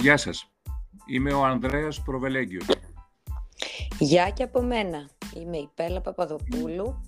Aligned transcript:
Γεια 0.00 0.16
σας. 0.16 0.52
Είμαι 1.06 1.32
ο 1.32 1.44
Ανδρέας 1.44 2.02
Προβελέγγιος. 2.02 2.66
Γεια 3.98 4.30
και 4.30 4.42
από 4.42 4.62
μένα. 4.62 5.10
Είμαι 5.34 5.56
η 5.56 5.70
Πέλα 5.74 6.00
Παπαδοπούλου 6.00 7.00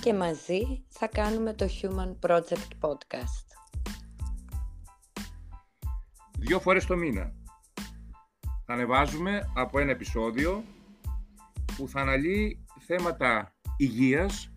και 0.00 0.14
μαζί 0.14 0.84
θα 0.88 1.08
κάνουμε 1.08 1.54
το 1.54 1.68
Human 1.82 2.28
Project 2.28 2.88
Podcast. 2.88 3.46
Δύο 6.38 6.60
φορές 6.60 6.86
το 6.86 6.96
μήνα. 6.96 7.32
Θα 8.66 8.72
ανεβάζουμε 8.72 9.50
από 9.54 9.78
ένα 9.78 9.90
επεισόδιο 9.90 10.64
που 11.76 11.88
θα 11.88 12.00
αναλύει 12.00 12.64
θέματα 12.86 13.54
υγείας, 13.76 14.52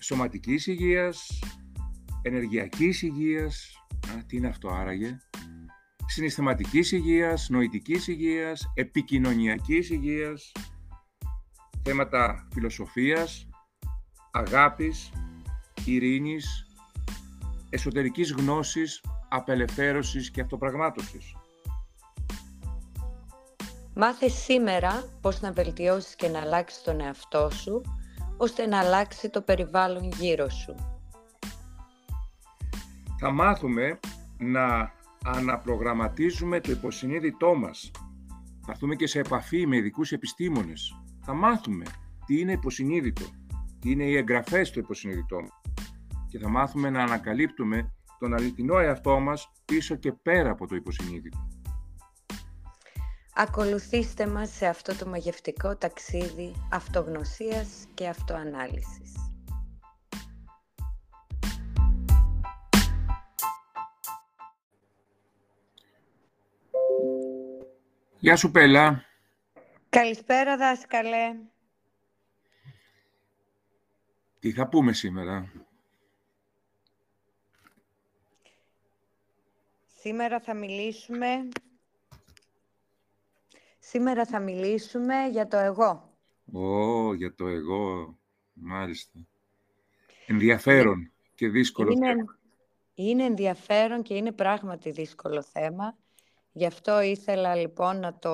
σωματικής 0.00 0.66
υγείας, 0.66 1.38
ενεργειακής 2.22 3.02
υγείας, 3.02 3.84
α, 4.08 4.24
τι 4.26 4.36
είναι 4.36 4.48
αυτό 4.48 4.68
άραγε, 4.68 5.18
συναισθηματικής 6.06 6.92
υγείας, 6.92 7.48
νοητικής 7.48 8.08
υγείας, 8.08 8.72
επικοινωνιακής 8.74 9.90
υγείας, 9.90 10.52
θέματα 11.82 12.48
φιλοσοφίας, 12.52 13.48
αγάπης, 14.30 15.12
ειρήνης, 15.84 16.66
εσωτερικής 17.70 18.32
γνώσης, 18.32 19.04
απελευθέρωσης 19.28 20.30
και 20.30 20.40
αυτοπραγμάτωσης. 20.40 21.36
Μάθε 23.94 24.28
σήμερα 24.28 25.04
πώς 25.20 25.40
να 25.40 25.52
βελτιώσεις 25.52 26.14
και 26.14 26.28
να 26.28 26.40
αλλάξεις 26.40 26.82
τον 26.82 27.00
εαυτό 27.00 27.50
σου, 27.50 27.82
ώστε 28.36 28.66
να 28.66 28.78
αλλάξει 28.78 29.28
το 29.30 29.42
περιβάλλον 29.42 30.10
γύρω 30.18 30.48
σου. 30.48 30.74
Θα 33.18 33.30
μάθουμε 33.30 33.98
να 34.38 34.92
αναπρογραμματίζουμε 35.24 36.60
το 36.60 36.72
υποσυνείδητό 36.72 37.54
μας. 37.54 37.90
Θα 38.64 38.72
έρθουμε 38.72 38.94
και 38.94 39.06
σε 39.06 39.18
επαφή 39.18 39.66
με 39.66 39.76
ειδικούς 39.76 40.12
επιστήμονες. 40.12 41.02
Θα 41.24 41.34
μάθουμε 41.34 41.84
τι 42.26 42.40
είναι 42.40 42.52
υποσυνείδητο, 42.52 43.24
τι 43.78 43.90
είναι 43.90 44.04
οι 44.04 44.16
εγγραφές 44.16 44.68
στο 44.68 44.80
υποσυνείδητό 44.80 45.40
μας. 45.40 45.60
Και 46.28 46.38
θα 46.38 46.48
μάθουμε 46.48 46.90
να 46.90 47.02
ανακαλύπτουμε 47.02 47.92
τον 48.18 48.34
αληθινό 48.34 48.78
εαυτό 48.78 49.20
μας 49.20 49.52
πίσω 49.64 49.94
και 49.94 50.12
πέρα 50.12 50.50
από 50.50 50.66
το 50.66 50.74
υποσυνείδητο. 50.74 51.48
Ακολουθήστε 53.34 54.26
μας 54.26 54.50
σε 54.50 54.66
αυτό 54.66 54.96
το 54.96 55.06
μαγευτικό 55.06 55.76
ταξίδι 55.76 56.52
αυτογνωσίας 56.70 57.86
και 57.94 58.08
αυτοανάλυσης. 58.08 59.31
Γεια 68.22 68.36
σου 68.36 68.50
Πέλα. 68.50 69.04
Καλησπέρα 69.88 70.56
δάσκαλε. 70.56 71.36
Τι 74.38 74.52
θα 74.52 74.68
πούμε 74.68 74.92
σήμερα; 74.92 75.52
Σήμερα 80.00 80.40
θα 80.40 80.54
μιλήσουμε... 80.54 81.48
Σήμερα 83.78 84.26
θα 84.26 84.38
μιλήσουμε 84.38 85.28
για 85.30 85.48
το 85.48 85.56
εγώ. 85.56 86.12
Ω, 86.52 87.14
για 87.14 87.34
το 87.34 87.46
εγώ. 87.46 88.18
Μάλιστα. 88.52 89.18
Ενδιαφέρον 90.26 91.12
και 91.34 91.48
δύσκολο 91.48 91.90
είναι, 91.92 92.06
θέμα. 92.06 92.38
Είναι 92.94 93.24
ενδιαφέρον 93.24 94.02
και 94.02 94.14
είναι 94.14 94.32
πράγματι 94.32 94.90
δύσκολο 94.90 95.42
θέμα. 95.42 95.96
Γι' 96.52 96.66
αυτό 96.66 97.00
ήθελα 97.00 97.54
λοιπόν 97.54 98.00
να 98.00 98.18
το 98.18 98.30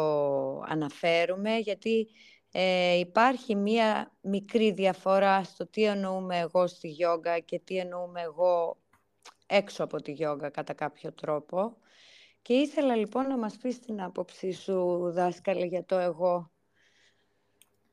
αναφέρουμε, 0.61 1.57
γιατί 1.57 2.09
ε, 2.53 2.99
υπάρχει 2.99 3.55
μία 3.55 4.13
μικρή 4.21 4.73
διαφορά 4.73 5.45
στο 5.45 5.67
τι 5.67 5.85
εννοούμε 5.85 6.39
εγώ 6.39 6.67
στη 6.67 6.89
γιόγκα 6.89 7.39
και 7.39 7.59
τι 7.59 7.77
εννοούμε 7.77 8.21
εγώ 8.21 8.77
έξω 9.47 9.85
από 9.85 10.03
τη 10.03 10.13
γιόγκα 10.13 10.51
κατά 10.51 10.73
κάποιο 10.73 11.13
τρόπο. 11.13 11.77
Και 12.43 12.55
ήθελα 12.55 12.97
λοιπόν 12.97 13.27
να 13.27 13.39
μας 13.39 13.57
πεις 13.57 13.81
την 13.81 14.03
άποψή 14.03 14.53
σου, 14.53 15.11
δάσκαλε, 15.13 15.65
για 15.65 15.85
το 15.85 15.97
εγώ. 15.97 16.51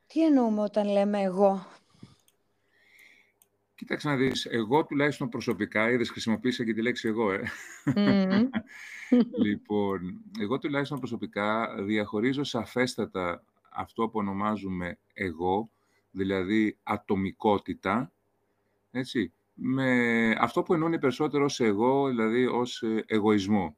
Τι 0.08 0.25
εννοούμε 0.25 0.62
όταν 0.62 0.88
λέμε 0.88 1.22
εγώ; 1.22 1.66
Κοίταξε 3.75 4.09
να 4.09 4.16
δεις, 4.16 4.46
εγώ 4.46 4.86
τουλάχιστον 4.86 5.30
προσωπικά, 5.30 5.91
είδες 5.91 6.09
χρησιμοποίησα 6.09 6.66
και 6.66 6.74
τη 6.74 6.81
λέξη 6.81 7.08
εγώ, 7.08 7.31
ε. 7.31 7.44
λοιπόν, 9.46 10.22
εγώ 10.40 10.59
τουλάχιστον 10.59 10.97
προσωπικά 10.97 11.75
διαχωρίζω 11.84 12.44
σαφέστατα 12.44 13.44
αυτό 13.69 14.08
που 14.08 14.19
ονομάζουμε 14.19 14.97
εγώ, 15.14 15.69
δηλαδή 16.12 16.78
ατομικότητα, 16.84 18.12
έτσι, 18.91 19.34
με 19.53 20.31
αυτό 20.40 20.64
που 20.64 20.74
εννοούν 20.74 21.00
περισσότερο 21.00 21.44
ως 21.44 21.59
εγώ, 21.59 22.08
δηλαδή 22.08 22.46
ως 22.46 22.81
ε, 22.81 23.03
εγωισμο 23.08 23.78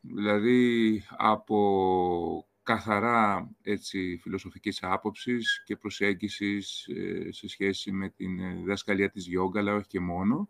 Δηλαδή, 0.00 1.02
από 1.16 2.47
καθαρά 2.68 3.50
έτσι, 3.62 4.18
φιλοσοφικής 4.22 4.82
άποψης 4.82 5.62
και 5.64 5.76
προσέγγισης 5.76 6.86
ε, 6.88 7.32
σε 7.32 7.48
σχέση 7.48 7.92
με 7.92 8.08
την 8.08 8.40
ε, 8.40 8.54
διδασκαλία 8.54 9.10
της 9.10 9.26
γιόγκα, 9.26 9.60
αλλά 9.60 9.74
όχι 9.74 9.86
και 9.86 10.00
μόνο. 10.00 10.48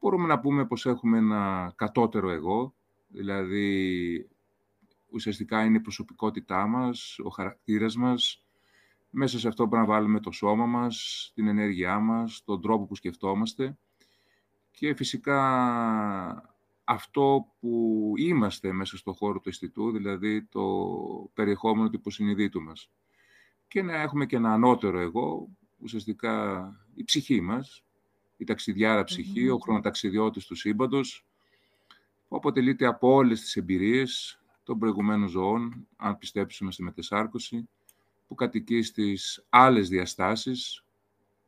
Μπορούμε 0.00 0.26
να 0.26 0.40
πούμε 0.40 0.66
πως 0.66 0.86
έχουμε 0.86 1.18
ένα 1.18 1.72
κατώτερο 1.76 2.30
εγώ, 2.30 2.74
δηλαδή 3.08 4.28
ουσιαστικά 5.10 5.64
είναι 5.64 5.76
η 5.76 5.80
προσωπικότητά 5.80 6.66
μας, 6.66 7.18
ο 7.18 7.28
χαρακτήρας 7.28 7.96
μας. 7.96 8.44
Μέσα 9.10 9.38
σε 9.38 9.48
αυτό 9.48 9.68
πρέπει 9.68 9.86
να 9.86 9.92
βάλουμε 9.92 10.20
το 10.20 10.30
σώμα 10.30 10.66
μας, 10.66 11.30
την 11.34 11.48
ενέργειά 11.48 11.98
μας, 11.98 12.42
τον 12.44 12.60
τρόπο 12.60 12.86
που 12.86 12.94
σκεφτόμαστε 12.94 13.76
και 14.70 14.94
φυσικά 14.94 16.57
αυτό 16.90 17.46
που 17.60 18.12
είμαστε 18.16 18.72
μέσα 18.72 18.96
στο 18.96 19.12
χώρο 19.12 19.40
του 19.40 19.48
αισθητού, 19.48 19.92
δηλαδή 19.92 20.44
το 20.44 20.64
περιεχόμενο 21.34 21.88
του 21.88 21.96
υποσυνειδήτου 21.96 22.62
μας. 22.62 22.90
Και 23.68 23.82
να 23.82 24.00
έχουμε 24.00 24.26
και 24.26 24.36
ένα 24.36 24.52
ανώτερο 24.52 24.98
εγώ, 24.98 25.48
ουσιαστικά 25.78 26.72
η 26.94 27.04
ψυχή 27.04 27.40
μας, 27.40 27.84
η 28.36 28.44
ταξιδιάρα 28.44 29.04
ο 29.52 29.58
χρονοταξιδιώτης 29.58 30.46
του 30.46 30.54
σύμπαντος, 30.54 31.26
που 32.28 32.36
αποτελείται 32.36 32.86
από 32.86 33.12
όλες 33.12 33.40
τις 33.40 33.56
εμπειρίες 33.56 34.40
των 34.62 34.78
προηγουμένων 34.78 35.28
ζωών, 35.28 35.86
αν 35.96 36.18
πιστέψουμε 36.18 36.72
στη 36.72 36.82
μετεσάρκωση, 36.82 37.68
που 38.28 38.34
κατοικεί 38.34 38.82
στις 38.82 39.44
άλλες 39.48 39.88
διαστάσεις 39.88 40.84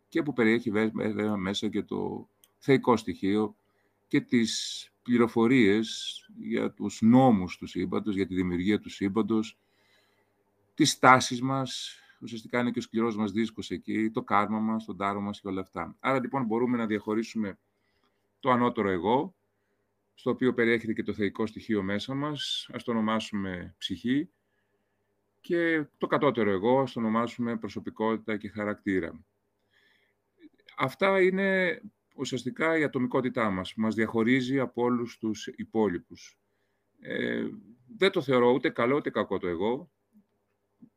και 0.09 0.23
που 0.23 0.33
περιέχει 0.33 0.71
βέβαια 0.71 1.37
μέσα 1.37 1.69
και 1.69 1.83
το 1.83 2.29
θεϊκό 2.59 2.97
στοιχείο 2.97 3.57
και 4.09 4.21
τις 4.21 4.85
πληροφορίες 5.03 6.19
για 6.39 6.73
τους 6.73 7.01
νόμους 7.01 7.57
του 7.57 7.67
σύμπαντος, 7.67 8.15
για 8.15 8.27
τη 8.27 8.35
δημιουργία 8.35 8.81
του 8.81 8.91
σύμπαντος, 8.91 9.59
τις 10.75 10.99
τάσεις 10.99 11.43
μας, 11.43 11.99
ουσιαστικά 12.21 12.61
είναι 12.61 12.71
και 12.71 12.79
ο 12.79 12.83
σκληρός 12.83 13.17
μας 13.17 13.33
δίσκος 13.33 13.71
εκεί, 13.71 14.11
το 14.11 14.23
κάρμα 14.23 14.59
μας, 14.59 14.85
το 14.85 14.95
τάρο 14.95 15.21
μας 15.21 15.41
και 15.41 15.49
όλα 15.49 15.61
αυτά. 15.61 15.97
Άρα 16.01 16.21
λοιπόν 16.21 16.45
μπορούμε 16.45 16.77
να 16.77 16.87
διαχωρίσουμε 16.87 17.59
το 18.41 18.51
ανώτερο 18.51 18.89
εγώ, 18.91 19.35
στο 20.15 20.31
οποίο 20.31 20.55
περιέχεται 20.55 20.93
και 20.93 21.03
το 21.03 21.13
θεϊκό 21.13 21.47
στοιχείο 21.47 21.83
μέσα 21.83 22.15
μας, 22.15 22.69
ας 22.73 22.85
το 22.85 22.91
ονομάσουμε 22.91 23.75
ψυχή, 23.79 24.31
και 25.41 25.85
το 25.99 26.07
κατώτερο 26.07 26.51
εγώ, 26.51 26.81
ας 26.81 26.93
το 26.93 27.01
ονομάσουμε 27.01 27.57
προσωπικότητα 27.57 28.37
και 28.37 28.49
χαρακτήρα. 28.49 29.21
Αυτά 30.77 31.23
είναι 31.23 31.81
ουσιαστικά 32.17 32.79
η 32.79 32.83
ατομικότητά 32.83 33.51
μας, 33.51 33.75
που 33.75 33.81
μας 33.81 33.95
διαχωρίζει 33.95 34.59
από 34.59 34.83
όλους 34.83 35.19
τους 35.19 35.47
υπόλοιπους. 35.47 36.39
Ε, 37.01 37.47
δεν 37.97 38.11
το 38.11 38.23
θεωρώ 38.23 38.53
ούτε 38.53 38.71
καλό 38.71 38.97
ούτε 38.97 39.11
κακό 39.11 39.39
το 39.39 39.47
εγώ. 39.49 39.91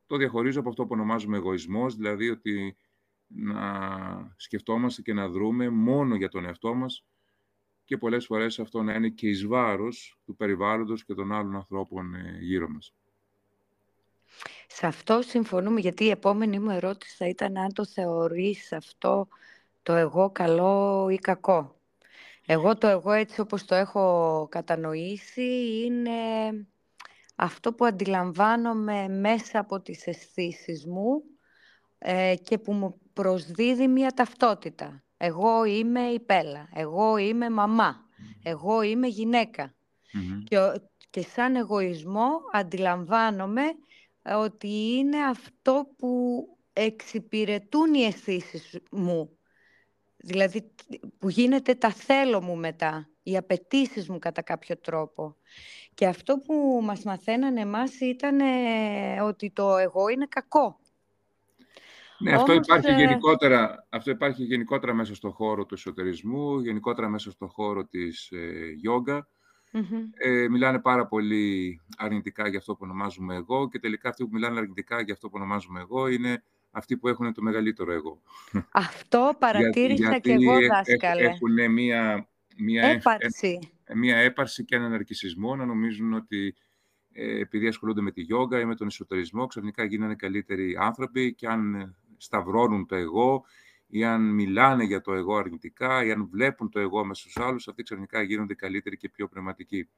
Το 0.07 0.17
διαχωρίζω 0.17 0.59
από 0.59 0.69
αυτό 0.69 0.83
που 0.83 0.89
ονομάζουμε 0.91 1.37
εγωισμός, 1.37 1.95
δηλαδή 1.95 2.29
ότι 2.29 2.77
να 3.27 4.33
σκεφτόμαστε 4.35 5.01
και 5.01 5.13
να 5.13 5.29
δρούμε 5.29 5.69
μόνο 5.69 6.15
για 6.15 6.29
τον 6.29 6.45
εαυτό 6.45 6.73
μας 6.73 7.05
και 7.83 7.97
πολλές 7.97 8.25
φορές 8.25 8.59
αυτό 8.59 8.83
να 8.83 8.93
είναι 8.93 9.09
και 9.09 9.27
εις 9.27 9.45
βάρος 9.45 10.19
του 10.25 10.35
περιβάλλοντος 10.35 11.05
και 11.05 11.13
των 11.13 11.31
άλλων 11.31 11.55
ανθρώπων 11.55 12.15
ε, 12.15 12.37
γύρω 12.41 12.69
μας. 12.69 12.93
Σε 14.67 14.87
αυτό 14.87 15.21
συμφωνούμε, 15.21 15.79
γιατί 15.79 16.03
η 16.03 16.09
επόμενη 16.09 16.59
μου 16.59 16.69
ερώτηση 16.69 17.15
θα 17.15 17.27
ήταν 17.27 17.57
αν 17.57 17.73
το 17.73 17.85
θεωρείς 17.85 18.71
αυτό 18.71 19.27
το 19.83 19.93
εγώ 19.93 20.29
καλό 20.29 21.07
ή 21.09 21.15
κακό. 21.15 21.75
Εγώ 22.45 22.77
το 22.77 22.87
εγώ 22.87 23.11
έτσι 23.11 23.41
όπως 23.41 23.65
το 23.65 23.75
έχω 23.75 24.47
κατανοήσει 24.51 25.81
είναι 25.85 26.11
αυτό 27.35 27.73
που 27.73 27.85
αντιλαμβάνομαι 27.85 29.07
μέσα 29.07 29.59
από 29.59 29.81
τις 29.81 30.07
αισθήσεις 30.07 30.85
μου 30.85 31.23
ε, 31.97 32.35
και 32.43 32.57
που 32.57 32.73
μου 32.73 32.99
προσδίδει 33.13 33.87
μια 33.87 34.11
ταυτότητα. 34.11 35.03
Εγώ 35.17 35.63
είμαι 35.65 36.01
η 36.01 36.19
Πέλα, 36.19 36.69
εγώ 36.73 37.17
είμαι 37.17 37.49
μαμά, 37.49 38.05
εγώ 38.43 38.81
είμαι 38.81 39.07
γυναίκα. 39.07 39.73
Και, 40.43 40.57
και 41.09 41.21
σαν 41.21 41.55
εγωισμό 41.55 42.29
αντιλαμβάνομαι 42.51 43.63
ε, 44.21 44.33
ότι 44.33 44.67
είναι 44.67 45.17
αυτό 45.17 45.87
που 45.97 46.43
εξυπηρετούν 46.73 47.93
οι 47.93 48.03
αισθήσεις 48.03 48.79
μου. 48.91 49.37
Δηλαδή 50.25 50.71
που 51.19 51.29
γίνεται 51.29 51.75
τα 51.75 51.89
θέλω 51.89 52.41
μου 52.41 52.55
μετά, 52.55 53.09
οι 53.23 53.37
απαιτήσεις 53.37 54.09
μου 54.09 54.19
κατά 54.19 54.41
κάποιο 54.41 54.77
τρόπο. 54.77 55.35
Και 55.93 56.05
αυτό 56.07 56.37
που 56.37 56.79
μας 56.83 57.03
μαθαίνανε 57.03 57.61
εμάς 57.61 57.99
ήταν 57.99 58.39
ότι 59.21 59.51
το 59.51 59.77
εγώ 59.77 60.07
είναι 60.07 60.25
κακό. 60.29 60.79
Ναι, 62.17 62.33
αυτό, 62.33 62.53
υπάρχει 62.53 62.87
ε, 62.87 62.95
γενικότερα, 62.95 63.87
αυτό 63.89 64.11
υπάρχει 64.11 64.43
γενικότερα 64.43 64.93
μέσα 64.93 65.15
στο 65.15 65.31
χώρο 65.31 65.65
του 65.65 65.73
εσωτερισμού, 65.73 66.59
γενικότερα 66.59 67.09
μέσα 67.09 67.31
στο 67.31 67.47
χώρο 67.47 67.85
της 67.85 68.31
ε, 68.31 68.75
Ε, 70.17 70.47
μιλάνε 70.49 70.79
πάρα 70.79 71.07
πολύ 71.07 71.79
αρνητικά 71.97 72.47
για 72.47 72.57
αυτό 72.59 72.73
που 72.73 72.79
ονομάζουμε 72.83 73.35
εγώ 73.35 73.69
και 73.69 73.79
τελικά 73.79 74.09
αυτοί 74.09 74.23
που 74.23 74.29
μιλάνε 74.33 74.59
αρνητικά 74.59 75.01
για 75.01 75.13
αυτό 75.13 75.27
που 75.27 75.33
ονομάζουμε 75.35 75.79
εγώ 75.79 76.07
είναι 76.07 76.43
αυτοί 76.73 76.97
που 76.97 77.07
έχουν 77.07 77.33
το 77.33 77.41
μεγαλύτερο 77.41 77.91
εγώ. 77.91 78.21
Αυτό 78.71 79.33
παρατήρησα 79.39 80.09
γιατί, 80.09 80.21
και 80.21 80.31
εγώ, 80.31 80.67
δάσκαλε. 80.67 81.23
Έχουν 81.23 81.71
μία, 81.71 82.29
μία 82.57 82.85
έπαρση. 82.85 83.59
μία 83.95 84.17
έπαρση 84.17 84.65
και 84.65 84.75
έναν 84.75 84.93
αρκισισμό 84.93 85.55
να 85.55 85.65
νομίζουν 85.65 86.13
ότι 86.13 86.55
ε, 87.11 87.39
επειδή 87.39 87.67
ασχολούνται 87.67 88.01
με 88.01 88.11
τη 88.11 88.21
γιόγκα 88.21 88.59
ή 88.59 88.65
με 88.65 88.75
τον 88.75 88.87
εσωτερισμό, 88.87 89.47
ξαφνικά 89.47 89.83
γίνανε 89.83 90.15
καλύτεροι 90.15 90.77
άνθρωποι 90.79 91.33
και 91.33 91.47
αν 91.47 91.95
σταυρώνουν 92.17 92.85
το 92.85 92.95
εγώ 92.95 93.45
ή 93.87 94.03
αν 94.03 94.21
μιλάνε 94.21 94.83
για 94.83 95.01
το 95.01 95.13
εγώ 95.13 95.35
αρνητικά 95.37 96.05
ή 96.05 96.11
αν 96.11 96.27
βλέπουν 96.31 96.69
το 96.69 96.79
εγώ 96.79 97.05
μέσα 97.05 97.21
στους 97.21 97.37
άλλους, 97.37 97.67
αυτοί 97.67 97.83
ξαφνικά 97.83 98.21
γίνονται 98.21 98.53
καλύτεροι 98.53 98.97
και 98.97 99.09
πιο 99.09 99.27
πνευματικοί. 99.27 99.89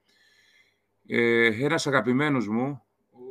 Ε, 1.07 1.63
ένας 1.63 1.87
αγαπημένος 1.87 2.47
μου, 2.47 2.83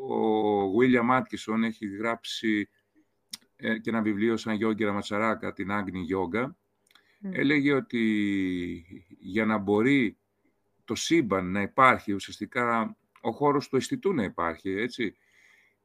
ο 0.09 0.79
William 0.81 1.19
Atkinson, 1.19 1.63
έχει 1.63 1.87
γράψει 1.87 2.69
ε, 2.69 2.74
και 3.57 3.91
ένα 3.91 4.03
βιβλίο 4.03 4.37
σαν 4.37 4.55
Γιόγκυρα 4.55 4.93
Ματσαράκα, 4.93 5.53
την 5.53 5.71
Άγνη 5.71 6.01
Γιόγκα, 6.01 6.57
έλεγε 7.21 7.73
ότι 7.73 9.05
για 9.19 9.45
να 9.45 9.59
μπορεί 9.59 10.19
το 10.85 10.95
σύμπαν 10.95 11.51
να 11.51 11.61
υπάρχει, 11.61 12.13
ουσιαστικά 12.13 12.97
ο 13.21 13.31
χώρος 13.31 13.69
του 13.69 13.77
αισθητού 13.77 14.15
να 14.15 14.23
υπάρχει, 14.23 14.71
έτσι, 14.71 15.17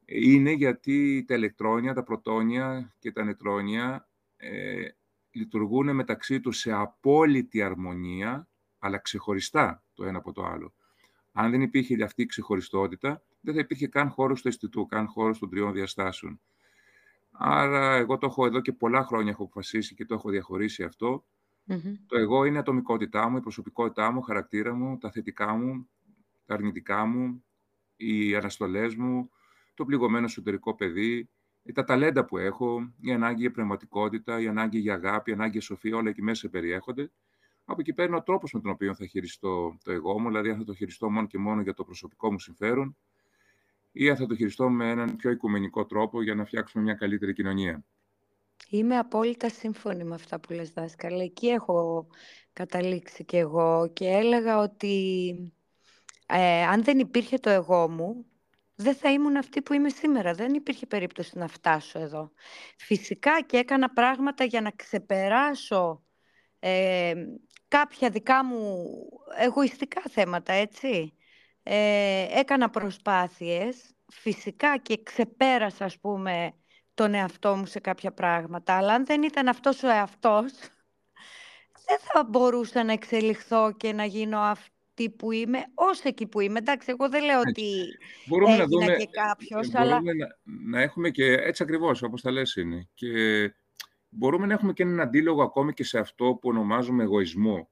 είναι 0.04 0.50
γιατί 0.50 1.24
τα 1.26 1.34
ηλεκτρόνια, 1.34 1.94
τα 1.94 2.02
πρωτόνια 2.02 2.94
και 2.98 3.12
τα 3.12 3.24
νετρόνια 3.24 4.08
ε, 4.36 4.88
λειτουργούν 5.30 5.94
μεταξύ 5.94 6.40
τους 6.40 6.58
σε 6.58 6.72
απόλυτη 6.72 7.62
αρμονία, 7.62 8.48
αλλά 8.78 8.98
ξεχωριστά 8.98 9.84
το 9.94 10.04
ένα 10.04 10.18
από 10.18 10.32
το 10.32 10.44
άλλο. 10.44 10.74
Αν 11.32 11.50
δεν 11.50 11.60
υπήρχε 11.60 12.02
αυτή 12.02 12.22
η 12.22 12.26
ξεχωριστότητα, 12.26 13.22
δεν 13.40 13.54
θα 13.54 13.60
υπήρχε 13.60 13.86
καν 13.86 14.10
χώρος 14.10 14.42
του 14.42 14.48
αισθητού, 14.48 14.86
καν 14.86 15.06
χώρος 15.06 15.38
των 15.38 15.50
τριών 15.50 15.72
διαστάσεων. 15.72 16.40
Άρα, 17.42 17.94
εγώ 17.94 18.18
το 18.18 18.26
έχω 18.26 18.46
εδώ 18.46 18.60
και 18.60 18.72
πολλά 18.72 19.04
χρόνια 19.04 19.30
έχω 19.30 19.42
αποφασίσει 19.42 19.94
και 19.94 20.04
το 20.04 20.14
έχω 20.14 20.30
διαχωρίσει 20.30 20.82
Το 22.06 22.16
εγώ 22.18 22.44
είναι 22.44 22.56
η 22.56 22.58
ατομικότητά 22.58 23.28
μου, 23.28 23.36
η 23.36 23.40
προσωπικότητά 23.40 24.10
μου, 24.10 24.18
ο 24.18 24.20
χαρακτήρα 24.22 24.74
μου, 24.74 24.98
τα 24.98 25.10
θετικά 25.10 25.54
μου, 25.54 25.88
τα 26.44 26.54
αρνητικά 26.54 27.04
μου, 27.06 27.44
οι 27.96 28.36
αναστολές 28.36 28.94
μου, 28.94 29.30
το 29.74 29.84
πληγωμένο 29.84 30.24
εσωτερικό 30.24 30.74
παιδί, 30.74 31.30
τα 31.74 31.84
ταλέντα 31.84 32.24
που 32.24 32.38
έχω, 32.38 32.94
η 33.00 33.12
ανάγκη 33.12 33.40
για 33.40 33.50
πνευματικότητα, 33.50 34.40
η 34.40 34.46
ανάγκη 34.48 34.78
για 34.78 34.94
αγάπη, 34.94 35.30
η 35.30 35.34
ανάγκη 35.34 35.52
για 35.52 35.60
σοφία, 35.60 35.96
όλα 35.96 36.08
εκεί 36.10 36.22
μέσα 36.22 36.48
περιέχονται. 36.48 37.12
Από 37.64 37.80
εκεί 37.80 37.92
παίρνω 37.92 38.16
ο 38.16 38.22
τρόπος 38.22 38.52
με 38.52 38.60
τον 38.60 38.70
οποίο 38.70 38.94
θα 38.94 39.06
χειριστώ 39.06 39.76
το 39.82 39.92
εγώ 39.92 40.18
μου, 40.18 40.26
δηλαδή 40.26 40.50
αν 40.50 40.56
θα 40.58 40.64
το 40.64 40.74
χειριστώ 40.74 41.10
μόνο 41.10 41.26
και 41.26 41.38
μόνο 41.38 41.62
για 41.62 41.74
το 41.74 41.84
προσωπικό 41.84 42.32
μου 42.32 42.38
συμφέρον, 42.38 42.96
ή 43.92 44.10
αν 44.10 44.16
θα 44.16 44.26
το 44.26 44.34
χειριστώ 44.34 44.70
με 44.70 44.90
έναν 44.90 45.16
πιο 45.16 45.30
οικουμενικό 45.30 45.86
τρόπο 45.86 46.22
για 46.22 46.34
να 46.34 46.44
φτιάξουμε 46.44 46.84
μια 46.84 46.94
καλύτερη 46.94 47.32
κοινωνία. 47.32 47.84
Είμαι 48.68 48.98
απόλυτα 48.98 49.48
σύμφωνη 49.48 50.04
με 50.04 50.14
αυτά 50.14 50.40
που 50.40 50.52
λες 50.52 50.70
δάσκαλα. 50.70 51.22
Εκεί 51.22 51.46
έχω 51.46 52.06
καταλήξει 52.52 53.24
κι 53.24 53.36
εγώ 53.36 53.90
και 53.92 54.06
έλεγα 54.06 54.58
ότι 54.58 55.34
ε, 56.26 56.62
αν 56.62 56.84
δεν 56.84 56.98
υπήρχε 56.98 57.38
το 57.38 57.50
εγώ 57.50 57.88
μου, 57.88 58.26
δεν 58.74 58.94
θα 58.94 59.12
ήμουν 59.12 59.36
αυτή 59.36 59.62
που 59.62 59.72
είμαι 59.72 59.88
σήμερα. 59.88 60.32
Δεν 60.32 60.54
υπήρχε 60.54 60.86
περίπτωση 60.86 61.38
να 61.38 61.48
φτάσω 61.48 61.98
εδώ. 61.98 62.32
Φυσικά 62.76 63.42
και 63.42 63.56
έκανα 63.56 63.90
πράγματα 63.90 64.44
για 64.44 64.60
να 64.60 64.70
ξεπεράσω 64.70 66.04
ε, 66.58 67.14
κάποια 67.68 68.10
δικά 68.10 68.44
μου 68.44 68.84
εγωιστικά 69.38 70.02
θέματα, 70.10 70.52
έτσι. 70.52 71.14
Ε, 71.72 72.26
έκανα 72.38 72.70
προσπάθειες, 72.70 73.94
φυσικά 74.12 74.76
και 74.76 75.02
ξεπέρασα, 75.02 75.84
ας 75.84 75.98
πούμε, 75.98 76.52
τον 76.94 77.14
εαυτό 77.14 77.56
μου 77.56 77.66
σε 77.66 77.80
κάποια 77.80 78.12
πράγματα. 78.12 78.76
Αλλά 78.76 78.92
αν 78.92 79.06
δεν 79.06 79.22
ήταν 79.22 79.48
αυτός 79.48 79.82
ο 79.82 79.88
εαυτός, 79.88 80.52
δεν 81.86 81.98
θα 82.00 82.24
μπορούσα 82.24 82.84
να 82.84 82.92
εξελιχθώ 82.92 83.74
και 83.76 83.92
να 83.92 84.04
γίνω 84.04 84.38
αυτή 84.38 85.10
που 85.10 85.32
είμαι, 85.32 85.58
όσο 85.74 86.02
εκεί 86.04 86.26
που 86.26 86.40
είμαι. 86.40 86.58
Εντάξει, 86.58 86.86
εγώ 86.90 87.08
δεν 87.08 87.24
λέω 87.24 87.40
ότι 87.48 87.84
μπορούμε 88.26 88.56
να 88.56 88.66
δούμε, 88.66 88.96
και 88.96 89.08
κάποιος, 89.10 89.68
ε, 89.68 89.78
αλλά... 89.78 90.00
να, 90.02 90.12
να 90.70 90.80
έχουμε 90.80 91.10
και 91.10 91.24
έτσι 91.24 91.62
ακριβώς, 91.62 92.02
όπως 92.02 92.22
τα 92.22 92.30
λες 92.30 92.56
είναι. 92.56 92.88
Και 92.94 93.08
μπορούμε 94.08 94.46
να 94.46 94.52
έχουμε 94.52 94.72
και 94.72 94.82
έναν 94.82 95.00
αντίλογο 95.00 95.42
ακόμη 95.42 95.72
και 95.72 95.84
σε 95.84 95.98
αυτό 95.98 96.24
που 96.24 96.48
ονομάζουμε 96.48 97.02
εγωισμό. 97.02 97.70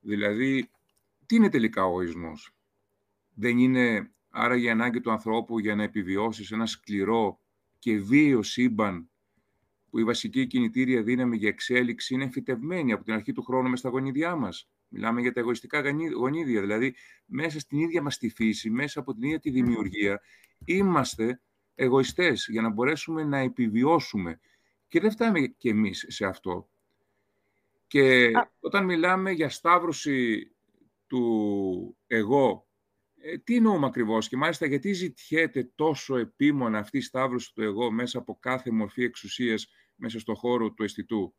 Δηλαδή, 0.00 0.70
τι 1.26 1.36
είναι 1.36 1.48
τελικά 1.48 1.84
ο 1.84 1.88
εγωισμός; 1.88 2.55
Δεν 3.38 3.58
είναι 3.58 4.10
άρα 4.30 4.56
η 4.56 4.70
ανάγκη 4.70 5.00
του 5.00 5.10
ανθρώπου 5.10 5.58
για 5.58 5.74
να 5.74 5.82
επιβιώσεις 5.82 6.46
σε 6.46 6.54
ένα 6.54 6.66
σκληρό 6.66 7.40
και 7.78 7.98
βίαιο 7.98 8.42
σύμπαν 8.42 9.10
που 9.90 9.98
η 9.98 10.04
βασική 10.04 10.46
κινητήρια 10.46 11.02
δύναμη 11.02 11.36
για 11.36 11.48
εξέλιξη 11.48 12.14
είναι 12.14 12.24
εμφυτευμένη 12.24 12.92
από 12.92 13.04
την 13.04 13.12
αρχή 13.12 13.32
του 13.32 13.42
χρόνου 13.42 13.68
μες 13.68 13.78
στα 13.78 13.88
γονίδια 13.88 14.36
μας. 14.36 14.68
Μιλάμε 14.88 15.20
για 15.20 15.32
τα 15.32 15.40
εγωιστικά 15.40 15.82
γονίδια, 16.16 16.60
δηλαδή 16.60 16.94
μέσα 17.26 17.60
στην 17.60 17.78
ίδια 17.78 18.02
μας 18.02 18.18
τη 18.18 18.28
φύση, 18.28 18.70
μέσα 18.70 19.00
από 19.00 19.14
την 19.14 19.22
ίδια 19.22 19.40
τη 19.40 19.50
δημιουργία, 19.50 20.20
είμαστε 20.64 21.40
εγωιστές 21.74 22.46
για 22.50 22.62
να 22.62 22.70
μπορέσουμε 22.70 23.24
να 23.24 23.38
επιβιώσουμε. 23.38 24.40
Και 24.88 25.00
δεν 25.00 25.10
φτάμε 25.10 25.40
και 25.40 25.68
εμείς 25.68 26.04
σε 26.08 26.26
αυτό. 26.26 26.70
Και 27.86 28.30
όταν 28.60 28.84
μιλάμε 28.84 29.30
για 29.30 29.48
σταύρωση 29.48 30.50
του 31.06 31.96
εγώ, 32.06 32.65
ε, 33.28 33.38
τι 33.38 33.56
εννοούμε 33.56 33.86
ακριβώς 33.86 34.28
και 34.28 34.36
μάλιστα 34.36 34.66
γιατί 34.66 34.92
ζητιέται 34.92 35.72
τόσο 35.74 36.16
επίμονα 36.16 36.78
αυτή 36.78 36.98
η 36.98 37.00
σταύρωση 37.00 37.54
του 37.54 37.62
εγώ 37.62 37.90
μέσα 37.90 38.18
από 38.18 38.38
κάθε 38.40 38.70
μορφή 38.70 39.02
εξουσίας 39.02 39.66
μέσα 39.94 40.18
στο 40.18 40.34
χώρο 40.34 40.72
του 40.72 40.82
αισθητού; 40.82 41.34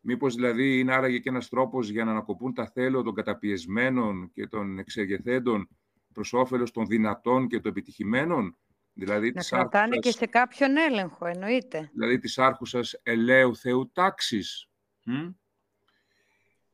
Μήπως 0.00 0.34
δηλαδή 0.34 0.78
είναι 0.78 0.94
άραγε 0.94 1.18
και 1.18 1.28
ένας 1.28 1.48
τρόπος 1.48 1.88
για 1.88 2.04
να 2.04 2.10
ανακοπούν 2.10 2.54
τα 2.54 2.66
θέλω 2.66 3.02
των 3.02 3.14
καταπιεσμένων 3.14 4.30
και 4.32 4.46
των 4.46 4.78
εξεγεθέντων 4.78 5.68
προς 6.12 6.32
όφελος 6.32 6.70
των 6.70 6.86
δυνατών 6.86 7.48
και 7.48 7.60
των 7.60 7.70
επιτυχημένων; 7.70 8.58
Δηλαδή 8.92 9.32
να 9.34 9.42
κρατάνε 9.42 9.96
και 9.96 10.10
σε 10.10 10.26
κάποιον 10.26 10.76
έλεγχο, 10.76 11.26
εννοείται. 11.26 11.90
Δηλαδή 11.92 12.18
της 12.18 12.38
άρχουσας 12.38 13.00
ελαίου 13.02 13.56
θεού 13.56 13.90
τάξης. 13.92 14.68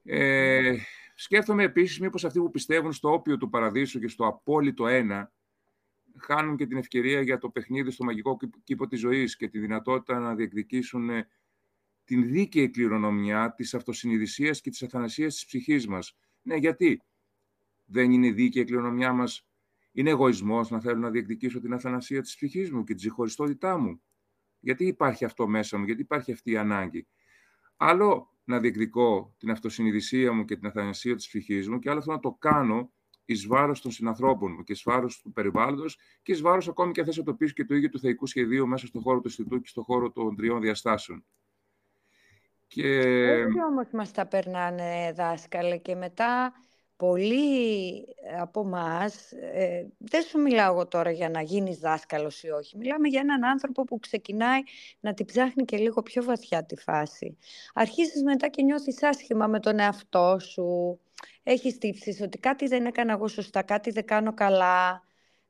Ε, 0.03 0.77
σκέφτομαι 1.23 1.63
επίσης 1.63 2.01
μήπως 2.01 2.25
αυτοί 2.25 2.39
που 2.39 2.51
πιστεύουν 2.51 2.93
στο 2.93 3.13
όπιο 3.13 3.37
του 3.37 3.49
παραδείσου 3.49 4.01
και 4.01 4.09
στο 4.09 4.27
απόλυτο 4.27 4.87
ένα 4.87 5.33
χάνουν 6.17 6.57
και 6.57 6.67
την 6.67 6.77
ευκαιρία 6.77 7.21
για 7.21 7.39
το 7.39 7.51
παιχνίδι 7.51 7.91
στο 7.91 8.05
μαγικό 8.05 8.37
κήπο 8.65 8.87
της 8.87 9.01
ζωής 9.01 9.37
και 9.37 9.49
τη 9.49 9.59
δυνατότητα 9.59 10.19
να 10.19 10.35
διεκδικήσουν 10.35 11.11
την 12.05 12.31
δίκαιη 12.31 12.71
κληρονομιά 12.71 13.55
της 13.55 13.75
αυτοσυνειδησίας 13.75 14.61
και 14.61 14.71
της 14.71 14.83
αθανασίας 14.83 15.35
της 15.35 15.47
ψυχής 15.47 15.87
μας. 15.87 16.17
Ναι, 16.43 16.57
γιατί; 16.57 17.03
Δεν 17.85 18.11
είναι 18.11 18.31
δίκαιη 18.31 18.63
η 18.63 18.67
κληρονομιά 18.67 19.13
μας. 19.13 19.47
Είναι 19.93 20.11
εγωισμός 20.11 20.71
να 20.71 20.81
θέλω 20.81 20.99
να 20.99 21.11
διεκδικήσω 21.11 21.61
την 21.61 21.73
αθανασία 21.73 22.23
της 22.23 22.35
ψυχής 22.35 22.71
μου 22.71 22.85
και 22.85 22.95
τη 22.95 23.01
συγχωριστότητά 23.01 23.79
μου. 23.79 24.03
Γιατί 24.61 24.87
υπάρχει 24.87 25.25
αυτό 25.25 25.49
μέσα 25.49 25.79
μου, 25.79 25.85
γιατί 25.85 26.01
υπάρχει 26.01 26.33
αυτή 26.33 26.51
η 26.51 26.57
ανάγκη. 26.57 27.07
Άλλο 27.77 28.30
να 28.51 28.61
διεκδικώ 28.61 29.35
την 29.39 29.51
αυτοσυνειδησία 29.51 30.33
μου 30.33 30.45
και 30.45 30.57
την 30.57 30.67
αθανασία 30.67 31.17
της 31.17 31.27
ψυχής 31.27 31.69
μου 31.69 31.79
και 31.79 31.91
άλλο 31.91 31.99
αυτό 31.99 32.11
να 32.13 32.21
το 32.21 32.37
κάνω 32.39 32.93
εις 33.25 33.47
βάρος 33.47 33.81
των 33.81 33.91
συνανθρώπων 33.91 34.53
μου 34.53 34.63
και 34.63 34.73
εις 34.73 34.83
βάρος 34.85 35.21
του 35.21 35.33
περιβάλλοντος 35.33 35.99
και 36.23 36.33
εις 36.33 36.41
βάρος 36.41 36.69
ακόμη 36.69 36.93
και 36.93 37.05
θέσω 37.05 37.23
το 37.23 37.35
πίσω 37.35 37.53
και 37.53 37.65
του 37.65 37.75
ίδιου 37.75 37.89
του 37.89 38.01
θεϊκού 38.01 38.27
σχεδίου 38.27 38.67
μέσα 38.67 38.87
στον 38.87 39.03
χώρο 39.03 39.21
του 39.21 39.29
Ινστιτούτου 39.29 39.61
και 39.61 39.69
στον 39.69 39.85
χώρο 39.85 40.11
των 40.11 40.37
τριών 40.37 40.61
διαστάσεων. 40.61 41.25
Και... 42.67 42.87
Έτσι 42.87 43.63
όμως 43.69 43.89
μας 43.93 44.13
τα 44.13 44.27
περνάνε 44.27 45.13
δάσκαλε 45.17 45.77
και 45.77 45.95
μετά 45.95 46.53
πολλοί 47.01 48.07
από 48.41 48.61
εμάς, 48.61 49.33
δεν 49.99 50.23
σου 50.23 50.39
μιλάω 50.39 50.73
εγώ 50.73 50.87
τώρα 50.87 51.11
για 51.11 51.29
να 51.29 51.41
γίνεις 51.41 51.79
δάσκαλος 51.79 52.43
ή 52.43 52.51
όχι, 52.51 52.77
μιλάμε 52.77 53.09
για 53.09 53.21
έναν 53.21 53.45
άνθρωπο 53.45 53.85
που 53.85 53.99
ξεκινάει 53.99 54.61
να 55.01 55.15
την 55.15 55.27
ψάχνει 55.27 55.65
και 55.65 55.77
λίγο 55.77 56.03
πιο 56.03 56.23
βαθιά 56.25 56.65
τη 56.65 56.77
φάση. 56.77 57.37
Αρχίζεις 57.75 58.23
μετά 58.23 58.49
και 58.49 58.63
νιώθεις 58.63 59.03
άσχημα 59.03 59.47
με 59.47 59.61
τον 59.61 59.79
εαυτό 59.79 60.39
σου, 60.39 61.01
έχεις 61.43 61.79
τύψεις 61.79 62.21
ότι 62.21 62.39
κάτι 62.39 62.67
δεν 62.67 62.87
έκανα 62.87 63.13
εγώ 63.13 63.29
σωστά, 63.29 63.63
κάτι 63.63 63.91
δεν 63.91 64.05
κάνω 64.05 64.35
καλά. 64.35 65.03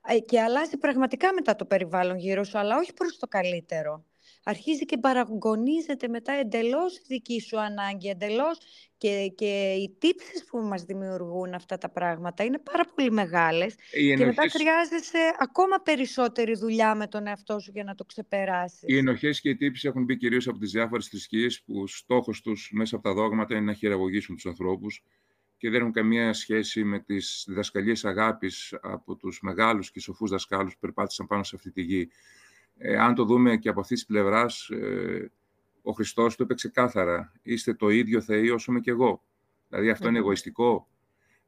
Ε, 0.07 0.19
και 0.19 0.41
αλλάζει 0.41 0.77
πραγματικά 0.77 1.33
μετά 1.33 1.57
το 1.57 1.65
περιβάλλον 1.65 2.17
γύρω 2.17 2.45
σου, 2.45 2.59
αλλά 2.59 2.77
όχι 2.77 2.93
προς 2.93 3.19
το 3.19 3.27
καλύτερο 3.27 4.05
αρχίζει 4.43 4.85
και 4.85 4.99
παραγωνίζεται 4.99 6.09
μετά 6.09 6.33
εντελώς 6.33 6.97
η 6.97 7.03
δική 7.07 7.41
σου 7.41 7.61
ανάγκη, 7.61 8.09
εντελώς 8.09 8.59
και, 8.99 9.33
και 9.35 9.73
οι 9.73 9.97
τύψεις 9.99 10.45
που 10.45 10.59
μας 10.59 10.83
δημιουργούν 10.83 11.55
αυτά 11.55 11.79
τα 11.79 11.91
πράγματα 11.91 12.45
είναι 12.45 12.59
πάρα 12.59 12.85
πολύ 12.95 13.11
μεγάλες 13.11 13.75
και 14.17 14.25
μετά 14.25 14.49
χρειάζεσαι 14.49 15.19
ακόμα 15.39 15.77
περισσότερη 15.77 16.55
δουλειά 16.55 16.95
με 16.95 17.07
τον 17.07 17.27
εαυτό 17.27 17.59
σου 17.59 17.71
για 17.75 17.85
να 17.85 17.95
το 17.95 18.05
ξεπεράσεις. 18.05 18.83
Οι 18.87 18.97
ενοχές 18.97 19.41
και 19.41 19.49
οι 19.49 19.57
τύψεις 19.57 19.85
έχουν 19.85 20.05
μπει 20.05 20.17
κυρίως 20.17 20.49
από 20.49 20.59
τις 20.59 20.71
διάφορες 20.71 21.07
θρησκείες 21.07 21.63
που 21.63 21.87
στόχος 21.87 22.41
τους 22.41 22.71
μέσα 22.73 22.97
από 22.97 23.05
τα 23.05 23.15
δόγματα 23.15 23.55
είναι 23.55 23.65
να 23.65 23.73
χειραγωγήσουν 23.73 24.35
τους 24.35 24.47
ανθρώπους 24.47 25.03
και 25.61 25.71
δεν 25.71 25.81
έχουν 25.81 25.93
καμία 25.93 26.33
σχέση 26.33 26.85
με 26.85 27.01
τις 27.01 27.45
διδασκαλίες 27.49 28.05
αγάπης 28.05 28.75
από 28.81 29.17
τους 29.17 29.41
μεγάλους 29.43 29.91
και 29.91 30.01
σοφούς 30.01 30.31
δασκάλους 30.31 30.73
που 30.73 30.81
περπάτησαν 30.81 31.27
πάνω 31.27 31.43
σε 31.43 31.57
αυτή 31.57 31.71
τη 31.71 31.83
γη. 31.83 32.11
Ε, 32.83 32.97
αν 32.97 33.15
το 33.15 33.25
δούμε 33.25 33.57
και 33.57 33.69
από 33.69 33.81
αυτής 33.81 33.99
της 33.99 34.07
πλευράς, 34.07 34.69
ε, 34.69 35.31
ο 35.83 35.93
Χριστός 35.93 36.37
το 36.37 36.45
είπε 36.45 36.55
ξεκάθαρα. 36.55 37.33
Είστε 37.43 37.75
το 37.75 37.89
ίδιο 37.89 38.21
Θεοί 38.21 38.51
όσο 38.51 38.73
είμαι 38.73 38.81
και 38.81 38.91
εγώ. 38.91 39.23
Δηλαδή 39.69 39.91
αυτό 39.91 40.09
είναι 40.09 40.19
εγωιστικό. 40.19 40.89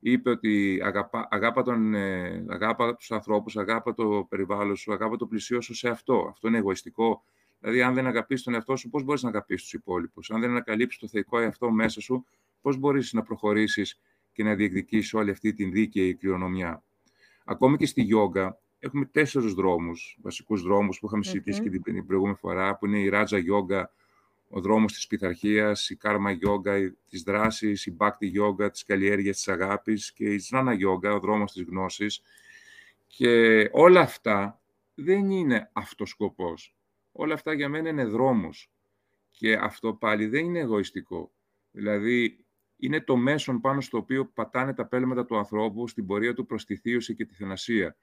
Είπε 0.01 0.31
ότι 0.31 0.81
αγάπα, 0.85 1.29
αγάπα, 1.31 1.63
τον, 1.63 1.95
ε, 1.95 2.45
αγάπα 2.49 2.97
τους 2.97 3.11
ανθρώπους, 3.11 3.57
αγάπα 3.57 3.95
το 3.95 4.27
περιβάλλον 4.29 4.77
σου, 4.77 4.93
αγάπα 4.93 5.17
το 5.17 5.27
πλησίο 5.27 5.61
σου 5.61 5.75
σε 5.75 5.89
αυτό. 5.89 6.27
Αυτό 6.31 6.49
είναι 6.49 6.59
εγωιστικό. 6.59 7.25
Δηλαδή, 7.61 7.83
αν 7.83 7.95
δεν 7.95 8.07
αγαπήσεις 8.07 8.45
τον 8.45 8.55
εαυτό 8.55 8.77
σου, 8.77 8.89
πώς 8.89 9.03
μπορείς 9.03 9.23
να 9.23 9.29
αγαπήσεις 9.29 9.63
τους 9.63 9.73
υπόλοιπους; 9.73 10.31
Αν 10.31 10.41
δεν 10.41 10.51
ανακαλύψεις 10.51 11.01
το 11.01 11.09
θεϊκό 11.09 11.39
εαυτό 11.39 11.71
μέσα 11.71 12.01
σου, 12.01 12.27
πώς 12.61 12.77
μπορείς 12.77 13.13
να 13.13 13.23
προχωρήσεις 13.23 14.01
και 14.33 14.45
να 14.45 14.55
διεκδικήσεις 14.55 15.15
όλη 15.15 15.31
αυτή 15.31 15.53
την 15.53 15.73
δίκαιη 15.73 16.15
κληρονομιά; 16.15 16.83
Ακόμη 17.45 17.77
και 17.77 17.87
στη 17.87 18.03
γιόγκα, 18.03 18.59
έχουμε 18.85 19.05
τέσσερους 19.05 19.55
δρόμους, 19.55 20.19
βασικούς 20.23 20.63
δρόμους 20.63 20.99
που 20.99 21.07
είχαμε 21.07 21.25
συζητήσει 21.25 21.63
και 21.63 21.71
την 21.71 22.07
προηγούμενη 22.07 22.37
φορά, 22.37 22.77
που 22.77 22.87
είναι 22.87 22.99
η 22.99 23.09
Ράτζα 23.09 23.39
Γιόγκα, 23.39 23.93
ο 24.49 24.61
δρόμος 24.61 24.93
της 24.93 25.07
πειθαρχίας, 25.07 25.91
η 25.91 25.97
Κάρμα 25.97 26.31
Γιόγκα 26.31 26.95
της 27.09 27.23
δράσης, 27.23 27.87
η 27.87 27.91
Μπάκτη 27.91 28.27
Γιόγκα 28.27 28.71
της 28.71 28.85
καλλιέργειας 28.85 29.37
της 29.37 29.49
αγάπης 29.49 30.13
και 30.13 30.25
η 30.25 30.37
Τζνάνα 30.37 30.73
Γιόγκα, 30.73 31.15
ο 31.15 31.21
δρόμος 31.21 31.53
της 31.53 31.63
γνώσης. 31.63 32.23
Και 33.07 33.69
όλα 33.73 34.01
αυτά 34.01 34.61
δεν 34.95 35.31
είναι 35.31 35.71
αυτός 35.73 36.09
σκοπός. 36.09 36.75
Όλα 37.13 37.35
αυτά 37.35 37.53
για 37.53 37.69
μένα 37.69 37.89
είναι 37.89 38.05
δρόμος. 38.05 38.71
Και 39.31 39.55
αυτό 39.55 39.95
πάλι 39.95 40.27
δεν 40.27 40.45
είναι 40.45 40.59
εγωιστικό. 40.59 41.33
Δηλαδή, 41.71 42.45
είναι 42.77 43.01
το 43.01 43.17
μέσον 43.17 43.61
πάνω 43.61 43.81
στο 43.81 43.99
οποίο 43.99 44.27
πατάνε 44.27 44.75
τα 44.75 44.87
πέλματα 44.87 45.25
του 45.25 45.37
ανθρώπου 45.37 45.89
στην 45.89 46.07
πορεία 46.07 46.35
του 46.35 46.47
προς 46.47 46.65
τη 46.65 46.77
θείωση 46.77 47.15
και 47.15 47.25
τη 47.25 47.35
θενασία 47.35 47.97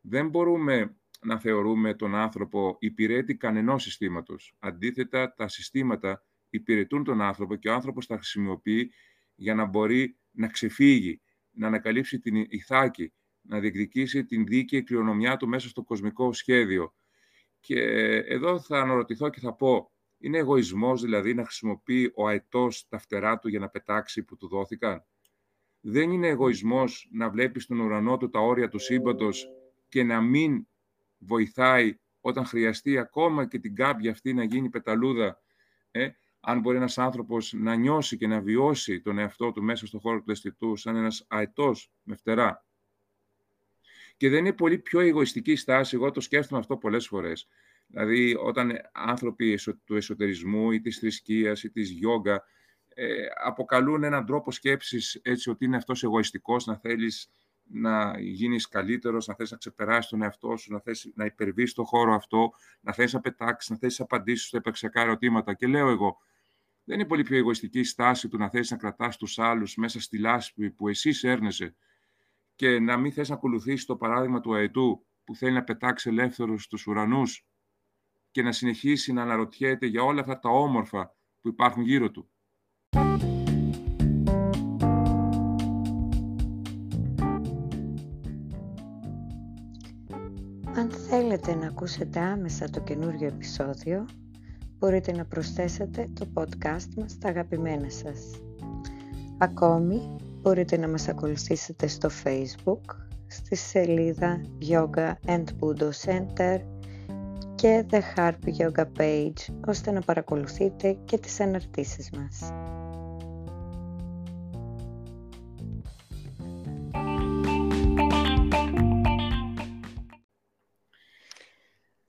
δεν 0.00 0.28
μπορούμε 0.28 0.96
να 1.20 1.38
θεωρούμε 1.38 1.94
τον 1.94 2.14
άνθρωπο 2.14 2.76
υπηρέτη 2.80 3.36
κανενός 3.36 3.82
συστήματος. 3.82 4.54
Αντίθετα, 4.58 5.34
τα 5.34 5.48
συστήματα 5.48 6.24
υπηρετούν 6.50 7.04
τον 7.04 7.20
άνθρωπο 7.20 7.56
και 7.56 7.68
ο 7.68 7.72
άνθρωπος 7.72 8.06
τα 8.06 8.14
χρησιμοποιεί 8.14 8.92
για 9.34 9.54
να 9.54 9.64
μπορεί 9.64 10.18
να 10.30 10.46
ξεφύγει, 10.46 11.20
να 11.50 11.66
ανακαλύψει 11.66 12.18
την 12.18 12.36
ηθάκη, 12.48 13.12
να 13.40 13.60
διεκδικήσει 13.60 14.24
την 14.24 14.46
δίκαιη 14.46 14.82
κληρονομιά 14.82 15.36
του 15.36 15.48
μέσα 15.48 15.68
στο 15.68 15.82
κοσμικό 15.82 16.32
σχέδιο. 16.32 16.94
Και 17.60 17.80
εδώ 18.16 18.60
θα 18.60 18.80
αναρωτηθώ 18.80 19.28
και 19.28 19.40
θα 19.40 19.54
πω, 19.54 19.92
είναι 20.18 20.38
εγωισμός 20.38 21.02
δηλαδή 21.02 21.34
να 21.34 21.44
χρησιμοποιεί 21.44 22.12
ο 22.14 22.28
αετός 22.28 22.88
τα 22.88 22.98
φτερά 22.98 23.38
του 23.38 23.48
για 23.48 23.58
να 23.58 23.68
πετάξει 23.68 24.24
που 24.24 24.36
του 24.36 24.48
δόθηκαν; 24.48 25.04
Δεν 25.80 26.10
είναι 26.10 26.28
εγωισμός 26.28 27.08
να 27.12 27.30
βλέπεις 27.30 27.62
στον 27.62 27.80
ουρανό 27.80 28.16
του 28.16 28.30
τα 28.30 28.40
όρια 28.40 28.68
του 28.68 28.78
σύμπαντος 28.78 29.46
και 29.88 30.02
να 30.02 30.20
μην 30.20 30.66
βοηθάει 31.18 31.98
όταν 32.20 32.44
χρειαστεί 32.44 32.98
ακόμα 32.98 33.46
και 33.46 33.58
την 33.58 33.74
κάμπια 33.74 34.10
αυτή 34.10 34.34
να 34.34 34.44
γίνει 34.44 34.68
πεταλούδα, 34.68 35.40
ε, 35.90 36.08
αν 36.40 36.60
μπορεί 36.60 36.76
ένας 36.76 36.98
άνθρωπος 36.98 37.52
να 37.52 37.74
νιώσει 37.74 38.16
και 38.16 38.26
να 38.26 38.40
βιώσει 38.40 39.00
τον 39.00 39.18
εαυτό 39.18 39.52
του 39.52 39.62
μέσα 39.62 39.86
στον 39.86 40.00
χώρο 40.00 40.22
του 40.22 40.30
αισθητού 40.30 40.76
σαν 40.76 40.96
ένας 40.96 41.24
αετός 41.28 41.92
με 42.02 42.16
φτερά. 42.16 42.66
Και 44.16 44.28
δεν 44.28 44.38
είναι 44.38 44.52
πολύ 44.52 44.78
πιο 44.78 45.00
εγωιστική 45.00 45.56
στάση, 45.56 45.96
εγώ 45.96 46.10
το 46.10 46.20
σκέφτομαι 46.20 46.60
αυτό 46.60 46.76
πολλές 46.76 47.06
φορές. 47.06 47.48
Δηλαδή, 47.86 48.34
όταν 48.34 48.72
άνθρωποι 48.92 49.58
του 49.84 49.96
εσωτερισμού 49.96 50.70
ή 50.70 50.80
της 50.80 50.98
θρησκείας 50.98 51.62
ή 51.62 51.70
της 51.70 51.90
γιόγκα 51.90 52.44
ε, 52.88 53.26
αποκαλούν 53.44 54.04
έναν 54.04 54.26
τρόπο 54.26 54.50
σκέψης 54.50 55.20
έτσι 55.22 55.50
ότι 55.50 55.64
είναι 55.64 55.76
αυτός 55.76 56.02
εγωιστικός, 56.02 56.66
να 56.66 56.76
θέλεις 56.76 57.30
να 57.70 58.20
γίνεις 58.20 58.68
καλύτερος, 58.68 59.26
να 59.26 59.34
θες 59.34 59.50
να 59.50 59.56
ξεπεράσεις 59.56 60.10
τον 60.10 60.22
εαυτό 60.22 60.56
σου, 60.56 60.72
να 60.72 60.80
θες 60.80 61.10
να 61.14 61.24
υπερβείς 61.24 61.72
το 61.72 61.84
χώρο 61.84 62.14
αυτό, 62.14 62.52
να 62.80 62.92
θες 62.92 63.12
να 63.12 63.20
πετάξεις, 63.20 63.70
να 63.70 63.76
θες 63.76 63.98
να 63.98 64.04
απαντήσεις 64.04 64.46
στα 64.46 64.56
επεξιακά 64.56 65.00
ερωτήματα. 65.00 65.54
Και 65.54 65.66
λέω 65.66 65.88
εγώ, 65.88 66.18
δεν 66.84 66.98
είναι 66.98 67.08
πολύ 67.08 67.22
πιο 67.22 67.36
εγωιστική 67.36 67.78
η 67.78 67.84
στάση 67.84 68.28
του 68.28 68.38
να 68.38 68.48
θες 68.48 68.70
να 68.70 68.76
κρατάς 68.76 69.16
τους 69.16 69.38
άλλους 69.38 69.76
μέσα 69.76 70.00
στη 70.00 70.18
λάσπη 70.18 70.70
που 70.70 70.88
εσύ 70.88 71.12
σέρνεσαι 71.12 71.74
και 72.54 72.78
να 72.78 72.96
μην 72.96 73.12
θες 73.12 73.28
να 73.28 73.34
ακολουθήσεις 73.34 73.84
το 73.84 73.96
παράδειγμα 73.96 74.40
του 74.40 74.54
αετού 74.54 75.06
που 75.24 75.34
θέλει 75.34 75.52
να 75.52 75.64
πετάξει 75.64 76.08
ελεύθερος 76.08 76.62
στους 76.62 76.86
ουρανούς 76.86 77.46
και 78.30 78.42
να 78.42 78.52
συνεχίσει 78.52 79.12
να 79.12 79.22
αναρωτιέται 79.22 79.86
για 79.86 80.02
όλα 80.02 80.20
αυτά 80.20 80.38
τα 80.38 80.48
όμορφα 80.48 81.14
που 81.40 81.48
υπάρχουν 81.48 81.82
γύρω 81.82 82.10
του. 82.10 82.30
Θέλετε 91.28 91.54
να 91.54 91.66
ακούσετε 91.66 92.20
άμεσα 92.20 92.70
το 92.70 92.80
καινούριο 92.80 93.26
επεισόδιο, 93.26 94.06
μπορείτε 94.78 95.12
να 95.12 95.24
προσθέσετε 95.24 96.08
το 96.14 96.26
podcast 96.34 96.94
μας 96.96 97.10
στα 97.10 97.28
αγαπημένα 97.28 97.90
σας. 97.90 98.40
Ακόμη, 99.38 100.16
μπορείτε 100.40 100.76
να 100.76 100.88
μας 100.88 101.08
ακολουθήσετε 101.08 101.86
στο 101.86 102.08
Facebook, 102.24 102.94
στη 103.26 103.56
σελίδα 103.56 104.40
Yoga 104.68 105.12
and 105.26 105.44
Buddha 105.60 105.90
Center 106.04 106.58
και 107.54 107.84
The 107.90 108.00
Harp 108.16 108.38
Yoga 108.58 108.84
Page, 108.98 109.54
ώστε 109.66 109.90
να 109.90 110.00
παρακολουθείτε 110.00 110.96
και 111.04 111.18
τις 111.18 111.40
αναρτήσεις 111.40 112.10
μας. 112.10 112.52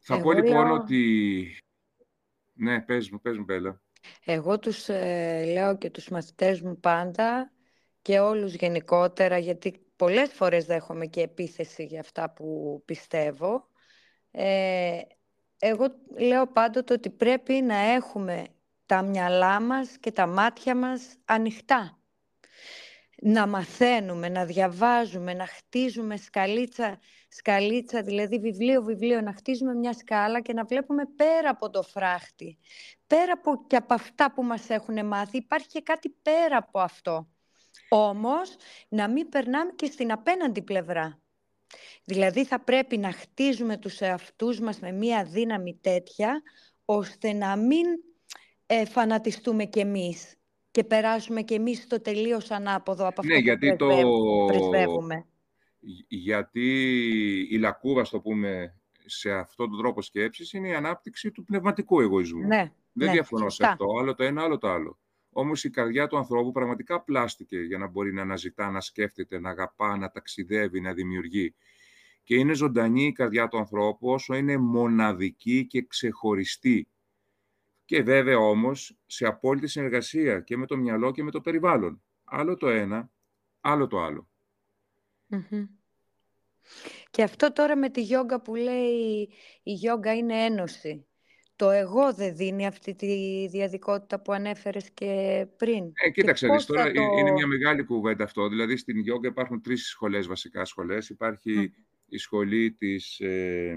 Θα 0.10 0.22
πω 0.22 0.32
λοιπόν 0.32 0.72
ότι... 0.72 1.58
Ναι, 2.54 2.82
πες 2.82 3.10
μου, 3.10 3.22
πες 3.22 3.38
μου, 3.38 3.44
Μπέλα. 3.44 3.82
Εγώ 4.26 4.60
τους 4.60 4.90
ε, 4.90 5.44
λέω 5.54 5.78
και 5.78 5.90
τους 5.90 6.10
μαθητές 6.10 6.62
μου 6.62 6.80
πάντα 6.80 7.52
και 8.02 8.20
όλους 8.20 8.54
γενικότερα, 8.54 9.38
γιατί 9.38 9.86
πολλές 9.96 10.34
φορές 10.34 10.66
δέχομαι 10.66 11.06
και 11.06 11.22
επίθεση 11.22 11.84
για 11.84 12.00
αυτά 12.00 12.34
που 12.34 12.82
πιστεύω. 12.86 13.68
Ε, 14.32 15.00
εγώ 15.58 15.86
λέω 16.20 16.48
πάντοτε 16.48 16.94
ότι 16.94 17.10
πρέπει 17.10 17.54
να 17.54 17.78
έχουμε 17.78 18.46
τα 18.86 19.02
μυαλά 19.02 19.62
μας 19.62 19.98
και 20.00 20.12
τα 20.12 20.28
μάτια 20.28 20.76
μας 20.76 21.16
ανοιχτά 21.26 21.99
να 23.22 23.48
μαθαίνουμε, 23.48 24.30
να 24.30 24.46
διαβάζουμε, 24.46 25.34
να 25.34 25.46
χτίζουμε 25.46 26.18
σκαλίτσα, 26.18 27.00
σκαλίτσα, 27.28 28.02
δηλαδή 28.02 28.40
βιβλίο-βιβλίο, 28.40 29.22
να 29.22 29.34
χτίζουμε 29.34 29.74
μια 29.74 29.94
σκάλα 29.94 30.42
και 30.42 30.54
να 30.54 30.64
βλέπουμε 30.64 31.04
πέρα 31.16 31.50
από 31.50 31.70
το 31.70 31.84
φράχτη. 31.84 32.58
Πέρα 33.08 33.32
από, 33.34 33.66
και 33.68 33.76
από 33.76 33.94
αυτά 33.94 34.32
που 34.34 34.44
μας 34.44 34.70
έχουν 34.70 35.06
μάθει, 35.06 35.38
υπάρχει 35.38 35.68
και 35.68 35.82
κάτι 35.82 36.10
πέρα 36.10 36.58
από 36.58 36.80
αυτό. 36.80 37.28
Όμως, 37.90 38.56
να 38.90 39.10
μην 39.10 39.30
περνάμε 39.30 39.72
και 39.76 39.86
στην 39.86 40.12
απέναντι 40.12 40.62
πλευρά. 40.62 41.20
Δηλαδή, 42.04 42.46
θα 42.46 42.60
πρέπει 42.60 42.98
να 42.98 43.12
χτίζουμε 43.12 43.78
τους 43.78 44.00
εαυτούς 44.00 44.60
μας 44.60 44.80
με 44.80 44.92
μια 44.92 45.24
δύναμη 45.24 45.80
τέτοια, 45.82 46.42
ώστε 46.86 47.34
να 47.34 47.56
μην 47.56 47.86
ε, 48.66 48.86
φανατιστούμε 48.86 49.66
κι 49.66 49.80
εμείς 49.80 50.39
και 50.72 50.84
περάσουμε 50.84 51.42
και 51.42 51.56
εμείς 51.56 51.88
το 51.88 52.02
τελείως 52.02 52.52
ανάποδο 52.52 53.08
από 53.08 53.22
αυτό 53.22 53.34
ναι, 53.34 53.40
που 53.40 53.44
γιατί 53.44 53.76
πρεσβεύουμε. 54.48 55.16
Το... 55.16 55.28
Γιατί 56.08 56.68
η 57.52 57.58
λακκούβα, 57.58 58.02
το 58.10 58.20
πούμε, 58.20 58.80
σε 59.06 59.32
αυτόν 59.32 59.70
τον 59.70 59.80
τρόπο 59.80 60.02
σκέψης 60.02 60.54
είναι 60.54 60.68
η 60.68 60.74
ανάπτυξη 60.74 61.32
του 61.32 61.44
πνευματικού 61.44 62.02
εγωισμού. 62.02 62.48
Ναι, 62.48 62.72
Δεν 62.92 63.08
ναι, 63.08 63.12
διαφωνώ 63.12 63.50
σε 63.50 63.66
αυτό, 63.66 63.86
άλλο 64.00 64.16
το 64.16 64.24
ένα, 64.24 64.44
άλλο 64.44 64.58
το 64.58 64.70
άλλο. 64.70 65.00
Όμως 65.32 65.64
η 65.64 65.70
καρδιά 65.70 66.08
του 66.08 66.18
ανθρώπου 66.18 66.52
πραγματικά 66.52 67.02
πλάστηκε 67.02 67.58
για 67.58 67.78
να 67.78 67.88
μπορεί 67.88 68.14
να 68.14 68.22
αναζητά, 68.22 68.70
να 68.72 68.82
σκέφτεται, 68.82 69.40
να 69.40 69.50
αγαπά, 69.50 69.98
να 69.98 70.12
ταξιδεύει, 70.12 70.82
να 70.82 70.94
δημιουργεί. 70.94 71.56
Και 72.24 72.36
είναι 72.36 72.54
ζωντανή 72.54 73.06
η 73.06 73.12
καρδιά 73.12 73.48
του 73.48 73.58
ανθρώπου 73.58 74.10
όσο 74.10 74.36
είναι 74.36 74.58
μοναδική 74.58 75.68
και 75.68 75.82
ξεχωριστή 75.82 76.88
και 77.90 78.02
βέβαια 78.02 78.38
όμως 78.38 78.98
σε 79.06 79.26
απόλυτη 79.26 79.68
συνεργασία 79.68 80.40
και 80.40 80.58
με 80.58 80.66
το 80.66 80.78
μυαλό 80.78 81.12
και 81.12 81.24
με 81.24 81.32
το 81.32 81.42
περιβάλλον. 81.42 82.02
Άλλο 82.24 82.56
το 82.56 82.68
ένα 82.68 83.12
άλλο 83.62 83.88
το 83.88 84.00
άλλο. 84.00 84.30
Και 87.10 87.24
αυτό 87.24 87.54
τώρα 87.54 87.78
με 87.78 87.90
τη 87.90 88.02
γιόγκα 88.02 88.42
που 88.42 88.56
λέει 88.56 89.30
η 89.64 89.74
γιόγκα 89.74 90.16
είναι 90.16 90.44
ένωση. 90.44 91.08
Το 91.56 91.70
εγώ 91.70 92.14
δεν 92.14 92.36
δίνει 92.36 92.68
αυτή 92.68 92.96
τη 92.96 93.48
διαδικότητα 93.48 94.22
που 94.22 94.32
ανέφερες 94.32 94.92
και 94.94 95.46
πριν. 95.58 95.92
Ε, 95.94 96.10
κοίταξε, 96.10 96.48
τώρα 96.68 96.90
είναι 96.90 97.32
μια 97.32 97.48
μεγάλη 97.48 97.84
κουβέντα 97.84 98.24
αυτό. 98.24 98.50
Δηλαδή 98.50 98.78
στην 98.78 99.00
γιόγκα 99.00 99.28
υπάρχουν 99.28 99.62
τρεις 99.62 99.88
σχολές, 99.88 100.28
βασικά 100.28 100.66
σχολές. 100.66 101.10
Υπάρχει 101.10 101.74
η 102.10 102.18
σχολή 102.18 102.72
της 102.72 103.20
ε, 103.20 103.76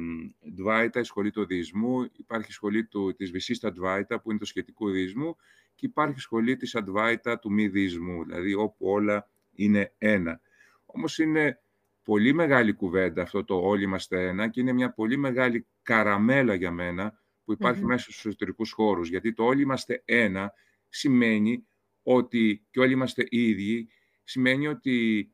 Ντβάιτα, 0.55 1.01
η 1.01 1.05
σχολή 1.05 1.31
του 1.31 1.47
διεισμού, 1.47 2.11
υπάρχει 2.17 2.47
η 2.51 2.53
σχολή 2.53 2.85
του, 2.85 3.15
της 3.15 3.31
Βυσίστα 3.31 3.73
Ντβάιτα, 3.73 4.21
που 4.21 4.31
είναι 4.31 4.39
το 4.39 4.45
σχετικό 4.45 4.91
διεισμού, 4.91 5.37
και 5.75 5.87
υπάρχει 5.87 6.15
η 6.17 6.21
σχολή 6.21 6.57
της 6.57 6.75
Αντβάιτα 6.75 7.39
του 7.39 7.53
μη 7.53 7.69
διεισμού, 7.69 8.25
δηλαδή 8.25 8.55
όπου 8.55 8.87
όλα 8.87 9.31
είναι 9.53 9.95
ένα. 9.99 10.41
Όμως 10.87 11.19
είναι 11.19 11.61
πολύ 12.03 12.33
μεγάλη 12.33 12.73
κουβέντα 12.73 13.23
αυτό 13.23 13.45
το 13.45 13.55
όλοι 13.55 13.83
είμαστε 13.83 14.29
ένα 14.29 14.49
και 14.49 14.61
είναι 14.61 14.73
μια 14.73 14.93
πολύ 14.93 15.17
μεγάλη 15.17 15.67
καραμέλα 15.83 16.55
για 16.55 16.71
μένα 16.71 17.21
που 17.45 17.53
υπαρχει 17.53 17.85
μέσα 17.85 18.03
στους 18.03 18.25
εσωτερικούς 18.25 18.73
χώρους. 18.73 19.09
Γιατί 19.09 19.33
το 19.33 19.45
όλοι 19.45 19.63
είμαστε 19.63 20.03
ένα 20.05 20.53
σημαίνει 20.89 21.67
ότι 22.03 22.67
και 22.71 22.81
όλοι 22.81 22.93
είμαστε 22.93 23.27
ίδιοι, 23.29 23.89
σημαίνει 24.25 24.67
ότι 24.67 25.29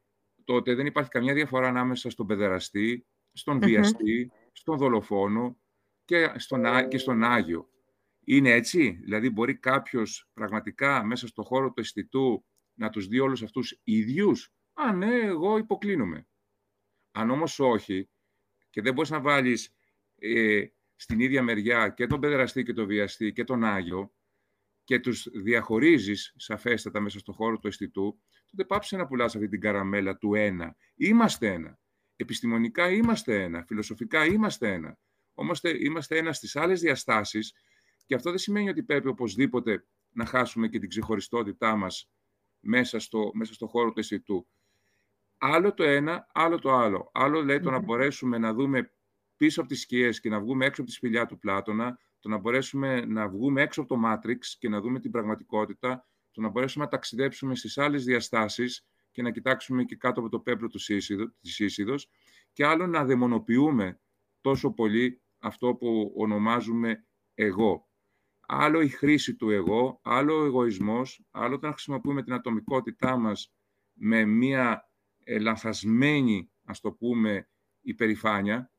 τότε 0.49 0.75
δεν 0.75 0.87
υπάρχει 0.87 1.11
καμιά 1.11 1.35
διαφορά 1.35 1.69
ανάμεσα 1.69 2.11
στον 2.11 2.27
παιδεραστή, 2.27 3.07
στον 3.33 3.61
βιαστή, 3.61 4.31
στον 4.53 4.79
δολοφόνο 4.79 5.61
και 6.05 6.33
στον, 6.37 6.89
και 6.89 6.99
στον 6.99 7.25
Άγιο. 7.25 7.69
Είναι 8.25 8.51
έτσι, 8.51 8.91
δηλαδή 8.91 9.31
μπορεί 9.31 9.59
κάποιος 9.59 10.31
πραγματικά 10.33 11.05
μέσα 11.05 11.27
στο 11.27 11.43
χώρο 11.43 11.73
του 11.73 11.81
αισθητού 11.81 12.45
να 12.75 12.91
τους 12.91 13.07
δει 13.07 13.19
όλους 13.19 13.43
αυτούς 13.43 13.81
ίδιους; 13.85 14.53
Α, 14.73 14.93
ναι, 14.93 15.15
εγώ 15.15 15.59
υποκλίνομαι. 15.59 16.29
Αν 17.13 17.31
όμως 17.31 17.59
όχι, 17.59 18.11
και 18.71 18.83
δεν 18.83 18.95
μπορείς 18.95 19.11
να 19.11 19.21
βάλεις 19.21 19.75
ε, 20.19 20.65
στην 20.97 21.21
ίδια 21.21 21.43
μεριά 21.43 21.89
και 21.89 22.07
τον 22.07 22.21
παιδεραστή 22.21 22.63
και 22.63 22.73
τον 22.73 22.87
βιαστή 22.87 23.33
και 23.33 23.45
τον 23.45 23.65
Άγιο 23.65 24.13
και 24.89 25.01
τους 25.01 25.29
διαχωρίζεις 25.33 26.35
σαφέστατα 26.37 27.01
μέσα 27.01 27.19
στο 27.19 27.33
χώρο 27.33 27.59
του 27.59 27.67
αισθητού, 27.67 28.19
τότε 28.51 28.65
πάψε 28.65 28.97
να 28.97 29.07
πουλάς 29.07 29.35
αυτή 29.35 29.49
την 29.49 29.61
καραμέλα 29.61 30.17
του 30.17 30.35
ένα. 30.35 30.77
Είμαστε 30.95 31.53
ένα. 31.53 31.79
Επιστημονικά 32.17 32.91
είμαστε 32.91 33.43
ένα. 33.43 33.65
Φιλοσοφικά 33.65 34.25
είμαστε 34.25 34.73
ένα. 34.73 34.99
Όμως 35.35 35.61
είμαστε 35.63 36.19
ένα 36.19 36.33
στις 36.33 36.57
άλλες 36.57 36.81
διαστάσεις 36.81 37.55
και 38.07 38.15
αυτό 38.15 38.31
δεν 38.31 38.39
σημαίνει 38.39 38.69
ότι 38.69 38.83
πρέπει 38.83 39.09
οπωσδήποτε 39.09 39.87
να 40.11 40.25
χάσουμε 40.25 40.69
και 40.69 40.79
την 40.79 40.89
ξεχωριστότητά 40.89 41.77
μας 41.77 42.11
μέσα 42.61 42.99
στο, 42.99 43.31
μέσα 43.35 43.55
στο 43.55 43.67
χώρο 43.67 43.93
του 43.93 44.01
αισθητού. 44.01 44.49
Άλλο 45.39 45.75
το 45.75 45.85
ένα, 45.85 46.27
άλλο 46.33 46.59
το 46.59 46.73
άλλο. 46.73 47.11
Άλλο 47.15 47.45
λέει 47.45 47.61
το 47.61 47.71
να 47.71 47.79
μπορέσουμε 47.79 48.39
να 48.39 48.53
δούμε 48.53 48.93
πίσω 49.37 49.61
από 49.61 49.69
τις 49.69 49.81
σκιές 49.81 50.21
και 50.21 50.29
να 50.29 50.41
βγούμε 50.41 50.67
έξω 50.67 50.81
από 50.81 50.91
τη 50.91 50.97
σπηλιά 50.97 51.27
του 51.27 51.39
Πλάτωνα, 51.39 51.99
το 52.21 52.29
να 52.29 52.39
μπορέσουμε 52.39 53.01
να 53.01 53.29
βγούμε 53.29 53.63
έξω 53.63 53.81
από 53.81 53.95
το 53.95 54.01
Matrix 54.05 54.39
και 54.59 54.69
να 54.69 54.81
δούμε 54.81 55.01
την 55.01 55.11
πραγματικότητα, 55.11 56.07
το 56.31 56.41
να 56.41 56.49
μπορέσουμε 56.49 56.85
να 56.85 56.91
ταξιδέψουμε 56.91 57.55
στις 57.55 57.79
άλλες 57.79 58.05
διαστάσεις 58.05 58.87
και 59.11 59.23
να 59.23 59.31
κοιτάξουμε 59.31 59.85
και 59.85 59.97
κάτω 59.97 60.21
από 60.21 60.29
το 60.29 60.41
πέπλο 60.41 60.69
του 60.69 60.79
σύσιδο, 60.79 61.33
της 61.41 61.55
σύσιδος 61.55 62.11
και 62.53 62.67
άλλο 62.67 62.87
να 62.87 63.05
δαιμονοποιούμε 63.05 64.01
τόσο 64.41 64.71
πολύ 64.71 65.23
αυτό 65.39 65.75
που 65.75 66.13
ονομάζουμε 66.17 67.07
εγώ. 67.35 67.89
Άλλο 68.41 68.81
η 68.81 68.89
χρήση 68.89 69.37
του 69.37 69.51
εγώ, 69.51 70.01
άλλο 70.03 70.41
ο 70.41 70.45
εγωισμός, 70.45 71.25
άλλο 71.31 71.59
το 71.59 71.67
να 71.67 71.73
χρησιμοποιούμε 71.73 72.23
την 72.23 72.33
ατομικότητά 72.33 73.17
μας 73.17 73.53
με 73.93 74.25
μία 74.25 74.91
λανθασμένη, 75.41 76.51
ας 76.65 76.81
το 76.81 76.93
πούμε, 76.93 77.49
υπερηφάνεια 77.81 78.73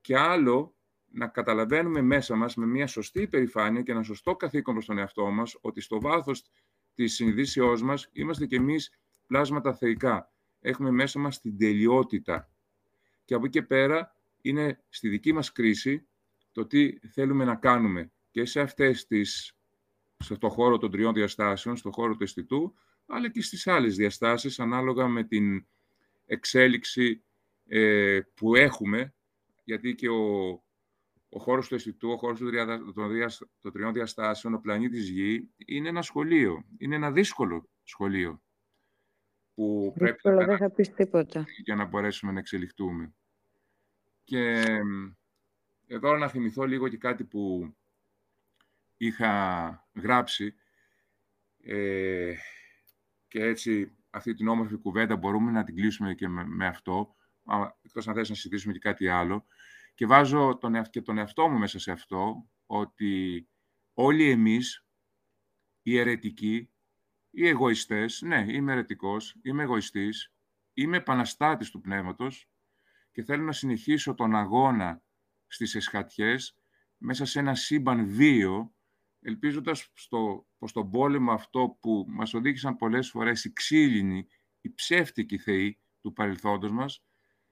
και 0.00 0.18
άλλο 0.18 0.75
να 1.10 1.26
καταλαβαίνουμε 1.26 2.00
μέσα 2.00 2.36
μας 2.36 2.54
με 2.54 2.66
μια 2.66 2.86
σωστή 2.86 3.22
υπερηφάνεια 3.22 3.82
και 3.82 3.92
ένα 3.92 4.02
σωστό 4.02 4.36
καθήκον 4.36 4.74
προς 4.74 4.86
τον 4.86 4.98
εαυτό 4.98 5.30
μας 5.30 5.58
ότι 5.60 5.80
στο 5.80 6.00
βάθος 6.00 6.44
της 6.94 7.14
συνειδήσεώς 7.14 7.82
μας 7.82 8.08
είμαστε 8.12 8.46
κι 8.46 8.54
εμείς 8.54 8.98
πλάσματα 9.26 9.74
θεϊκά. 9.74 10.32
Έχουμε 10.60 10.90
μέσα 10.90 11.18
μας 11.18 11.40
την 11.40 11.58
τελειότητα. 11.58 12.50
Και 13.24 13.34
από 13.34 13.46
εκεί 13.46 13.58
και 13.58 13.66
πέρα 13.66 14.16
είναι 14.40 14.82
στη 14.88 15.08
δική 15.08 15.32
μας 15.32 15.52
κρίση 15.52 16.06
το 16.52 16.66
τι 16.66 16.98
θέλουμε 16.98 17.44
να 17.44 17.54
κάνουμε 17.54 18.10
και 18.30 18.44
σε 18.44 18.60
αυτές 18.60 19.06
τις, 19.06 19.56
στο 20.18 20.48
χώρο 20.48 20.78
των 20.78 20.90
τριών 20.90 21.14
διαστάσεων, 21.14 21.76
στο 21.76 21.90
χώρο 21.90 22.16
του 22.16 22.22
αισθητού, 22.22 22.74
αλλά 23.06 23.30
και 23.30 23.42
στις 23.42 23.66
άλλες 23.66 23.96
διαστάσεις, 23.96 24.60
ανάλογα 24.60 25.08
με 25.08 25.24
την 25.24 25.66
εξέλιξη 26.26 27.22
ε, 27.66 28.20
που 28.34 28.54
έχουμε, 28.54 29.14
γιατί 29.64 29.94
και 29.94 30.08
ο, 30.08 30.64
ο 31.36 31.38
χώρος 31.38 31.68
του 31.68 31.74
αισθητού, 31.74 32.10
ο 32.10 32.16
χώρος 32.16 32.38
των, 33.60 33.72
τριών 33.72 33.92
διαστάσεων, 33.92 34.54
ο 34.54 34.60
πλανήτης 34.60 35.08
Γη, 35.08 35.50
είναι 35.56 35.88
ένα 35.88 36.02
σχολείο, 36.02 36.64
είναι 36.78 36.94
ένα 36.94 37.12
δύσκολο 37.12 37.68
σχολείο, 37.82 38.42
που 39.54 39.92
πρέπει 39.94 40.28
να 40.28 40.44
δεν 40.44 40.56
θα 40.56 40.70
πεις 40.70 40.94
τίποτα. 40.94 41.44
για 41.64 41.74
να 41.74 41.84
μπορέσουμε 41.84 42.32
να 42.32 42.38
εξελιχτούμε. 42.38 43.14
Και 44.24 44.64
εδώ 45.86 46.16
να 46.16 46.28
θυμηθώ 46.28 46.64
λίγο 46.64 46.88
και 46.88 46.96
κάτι 46.96 47.24
που 47.24 47.74
είχα 48.96 49.88
γράψει 49.94 50.54
ε, 51.62 52.34
και 53.28 53.44
έτσι 53.44 53.96
αυτή 54.10 54.34
την 54.34 54.48
όμορφη 54.48 54.76
κουβέντα 54.76 55.16
μπορούμε 55.16 55.50
να 55.50 55.64
την 55.64 55.74
κλείσουμε 55.76 56.14
και 56.14 56.28
με, 56.28 56.66
αυτό, 56.66 57.16
εκτός 57.82 58.08
αν 58.08 58.14
θες 58.14 58.28
να 58.28 58.34
συζητήσουμε 58.34 58.72
και 58.72 58.78
κάτι 58.78 59.08
άλλο. 59.08 59.46
Και 59.96 60.06
βάζω 60.06 60.58
τον, 60.60 60.82
και 60.82 61.02
τον 61.02 61.18
εαυτό 61.18 61.48
μου 61.48 61.58
μέσα 61.58 61.78
σε 61.78 61.90
αυτό, 61.90 62.48
ότι 62.66 63.48
όλοι 63.92 64.30
εμείς, 64.30 64.86
οι 65.82 65.98
αιρετικοί, 65.98 66.70
οι 67.30 67.48
εγωιστές, 67.48 68.22
ναι, 68.22 68.44
είμαι 68.48 68.72
αιρετικός, 68.72 69.36
είμαι 69.42 69.62
εγωιστής, 69.62 70.32
είμαι 70.72 70.96
επαναστάτης 70.96 71.70
του 71.70 71.80
πνεύματος 71.80 72.50
και 73.12 73.22
θέλω 73.22 73.44
να 73.44 73.52
συνεχίσω 73.52 74.14
τον 74.14 74.34
αγώνα 74.34 75.02
στις 75.46 75.74
εσχατιές 75.74 76.56
μέσα 76.96 77.24
σε 77.24 77.38
ένα 77.38 77.54
σύμπαν 77.54 78.06
βίο 78.08 78.74
ελπίζοντας 79.20 79.90
στο, 79.94 80.46
πως 80.58 80.72
τον 80.72 80.90
πόλεμο 80.90 81.32
αυτό 81.32 81.78
που 81.80 82.04
μας 82.08 82.34
οδήγησαν 82.34 82.76
πολλές 82.76 83.10
φορές 83.10 83.44
οι 83.44 83.52
ξύλινοι, 83.52 84.26
οι 84.60 84.72
ψεύτικοι 84.74 85.38
θεοί 85.38 85.80
του 86.00 86.12
παρελθόντος 86.12 86.70
μας, 86.70 87.04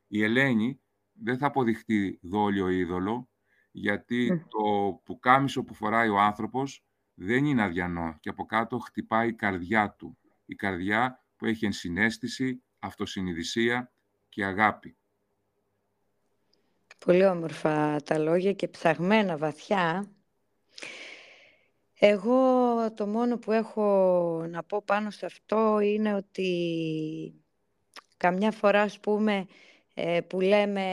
η 0.06 0.22
Ελένη 0.22 0.83
δεν 1.22 1.38
θα 1.38 1.46
αποδειχτεί 1.46 2.18
δόλιο 2.22 2.68
είδωλο, 2.68 3.28
γιατί 3.70 4.28
ναι. 4.30 4.38
το 4.38 5.00
πουκάμισο 5.04 5.64
που 5.64 5.74
φοράει 5.74 6.08
ο 6.08 6.18
άνθρωπος 6.18 6.84
δεν 7.14 7.44
είναι 7.44 7.62
αδιανό 7.62 8.16
και 8.20 8.28
από 8.28 8.44
κάτω 8.44 8.78
χτυπάει 8.78 9.28
η 9.28 9.34
καρδιά 9.34 9.94
του. 9.98 10.18
Η 10.46 10.54
καρδιά 10.54 11.24
που 11.36 11.46
έχει 11.46 11.64
ενσυναίσθηση, 11.64 12.62
αυτοσυνειδησία 12.78 13.92
και 14.28 14.44
αγάπη. 14.44 14.96
Πολύ 16.98 17.26
όμορφα 17.26 18.02
τα 18.02 18.18
λόγια 18.18 18.52
και 18.52 18.68
ψαγμένα 18.68 19.36
βαθιά. 19.36 20.08
Εγώ 21.98 22.92
το 22.92 23.06
μόνο 23.06 23.38
που 23.38 23.52
έχω 23.52 24.46
να 24.48 24.62
πω 24.62 24.82
πάνω 24.84 25.10
σε 25.10 25.26
αυτό 25.26 25.80
είναι 25.80 26.14
ότι 26.14 27.44
καμιά 28.16 28.50
φορά, 28.50 28.82
ας 28.82 29.00
πούμε, 29.00 29.36
ε, 29.36 29.44
που 30.26 30.40
λέμε 30.40 30.84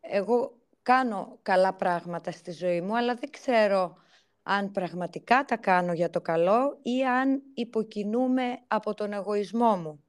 εγώ 0.00 0.58
κάνω 0.82 1.38
καλά 1.42 1.74
πράγματα 1.74 2.30
στη 2.30 2.52
ζωή 2.52 2.80
μου, 2.80 2.96
αλλά 2.96 3.14
δεν 3.14 3.30
ξέρω 3.30 3.96
αν 4.42 4.70
πραγματικά 4.70 5.44
τα 5.44 5.56
κάνω 5.56 5.92
για 5.92 6.10
το 6.10 6.20
καλό 6.20 6.78
ή 6.82 7.04
αν 7.04 7.42
υποκινούμε 7.54 8.58
από 8.66 8.94
τον 8.94 9.12
εγωισμό 9.12 9.76
μου. 9.76 10.04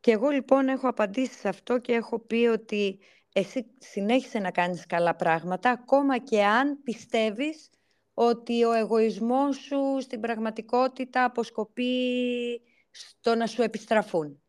Και 0.00 0.10
εγώ 0.10 0.28
λοιπόν 0.28 0.68
έχω 0.68 0.88
απαντήσει 0.88 1.38
σε 1.38 1.48
αυτό 1.48 1.78
και 1.78 1.92
έχω 1.92 2.18
πει 2.18 2.46
ότι 2.46 2.98
εσύ 3.32 3.66
συνέχισε 3.78 4.38
να 4.38 4.50
κάνεις 4.50 4.86
καλά 4.86 5.14
πράγματα, 5.16 5.70
ακόμα 5.70 6.18
και 6.18 6.44
αν 6.44 6.82
πιστεύεις 6.82 7.70
ότι 8.14 8.64
ο 8.64 8.72
εγωισμός 8.72 9.56
σου 9.56 9.98
στην 10.00 10.20
πραγματικότητα 10.20 11.24
αποσκοπεί 11.24 12.62
στο 12.90 13.34
να 13.34 13.46
σου 13.46 13.62
επιστραφούν. 13.62 14.39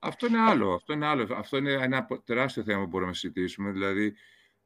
Αυτό 0.00 0.26
είναι 0.26 0.38
άλλο. 0.38 0.72
Αυτό 0.72 0.92
είναι, 0.92 1.06
άλλο. 1.06 1.26
Αυτό 1.34 1.56
είναι 1.56 1.72
ένα 1.72 2.06
τεράστιο 2.24 2.62
θέμα 2.62 2.82
που 2.82 2.88
μπορούμε 2.88 3.10
να 3.10 3.16
συζητήσουμε, 3.16 3.70
δηλαδή 3.70 4.10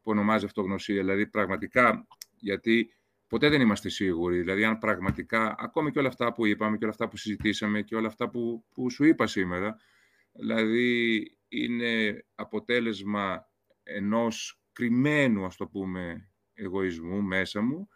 που 0.03 0.11
ονομάζει 0.11 0.45
αυτογνωσία. 0.45 0.95
Δηλαδή 0.95 1.27
πραγματικά, 1.27 2.07
γιατί 2.37 2.95
ποτέ 3.27 3.49
δεν 3.49 3.61
είμαστε 3.61 3.89
σίγουροι. 3.89 4.39
Δηλαδή, 4.39 4.65
αν 4.65 4.79
πραγματικά, 4.79 5.55
ακόμη 5.59 5.91
και 5.91 5.99
όλα 5.99 6.09
αυτά 6.09 6.33
που 6.33 6.47
είπαμε 6.47 6.77
και 6.77 6.85
όλα 6.85 6.93
αυτά 6.93 7.09
που 7.09 7.17
συζητήσαμε 7.17 7.83
και 7.83 7.97
όλα 7.97 8.07
αυτά 8.07 8.29
που, 8.29 8.65
που 8.75 8.91
σου 8.91 9.05
είπα 9.05 9.27
σήμερα, 9.27 9.77
δηλαδή 10.33 11.23
είναι 11.49 12.25
αποτέλεσμα 12.35 13.51
ενός 13.83 14.61
κρυμμένου, 14.73 15.45
ας 15.45 15.57
το 15.57 15.67
πούμε, 15.67 16.29
εγωισμού 16.55 17.23
μέσα 17.23 17.61
μου, 17.61 17.89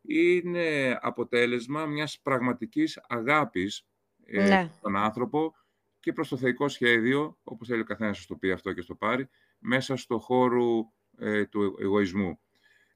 είναι 0.00 0.98
αποτέλεσμα 1.00 1.86
μιας 1.86 2.20
πραγματικής 2.20 3.00
αγάπης 3.08 3.86
ε, 4.24 4.48
ναι. 4.48 4.70
στον 4.76 4.96
άνθρωπο 4.96 5.54
και 6.00 6.12
προς 6.12 6.28
το 6.28 6.36
θεϊκό 6.36 6.68
σχέδιο, 6.68 7.38
όπως 7.42 7.68
θέλει 7.68 7.80
ο 7.80 7.84
καθένας 7.84 8.18
να 8.20 8.26
το 8.26 8.36
πει 8.36 8.50
αυτό 8.50 8.72
και 8.72 8.80
στο 8.80 8.94
πάρει, 8.94 9.28
μέσα 9.58 9.96
στο 9.96 10.18
χώρο 10.18 10.92
ε, 11.18 11.44
του 11.44 11.76
εγωισμού. 11.80 12.38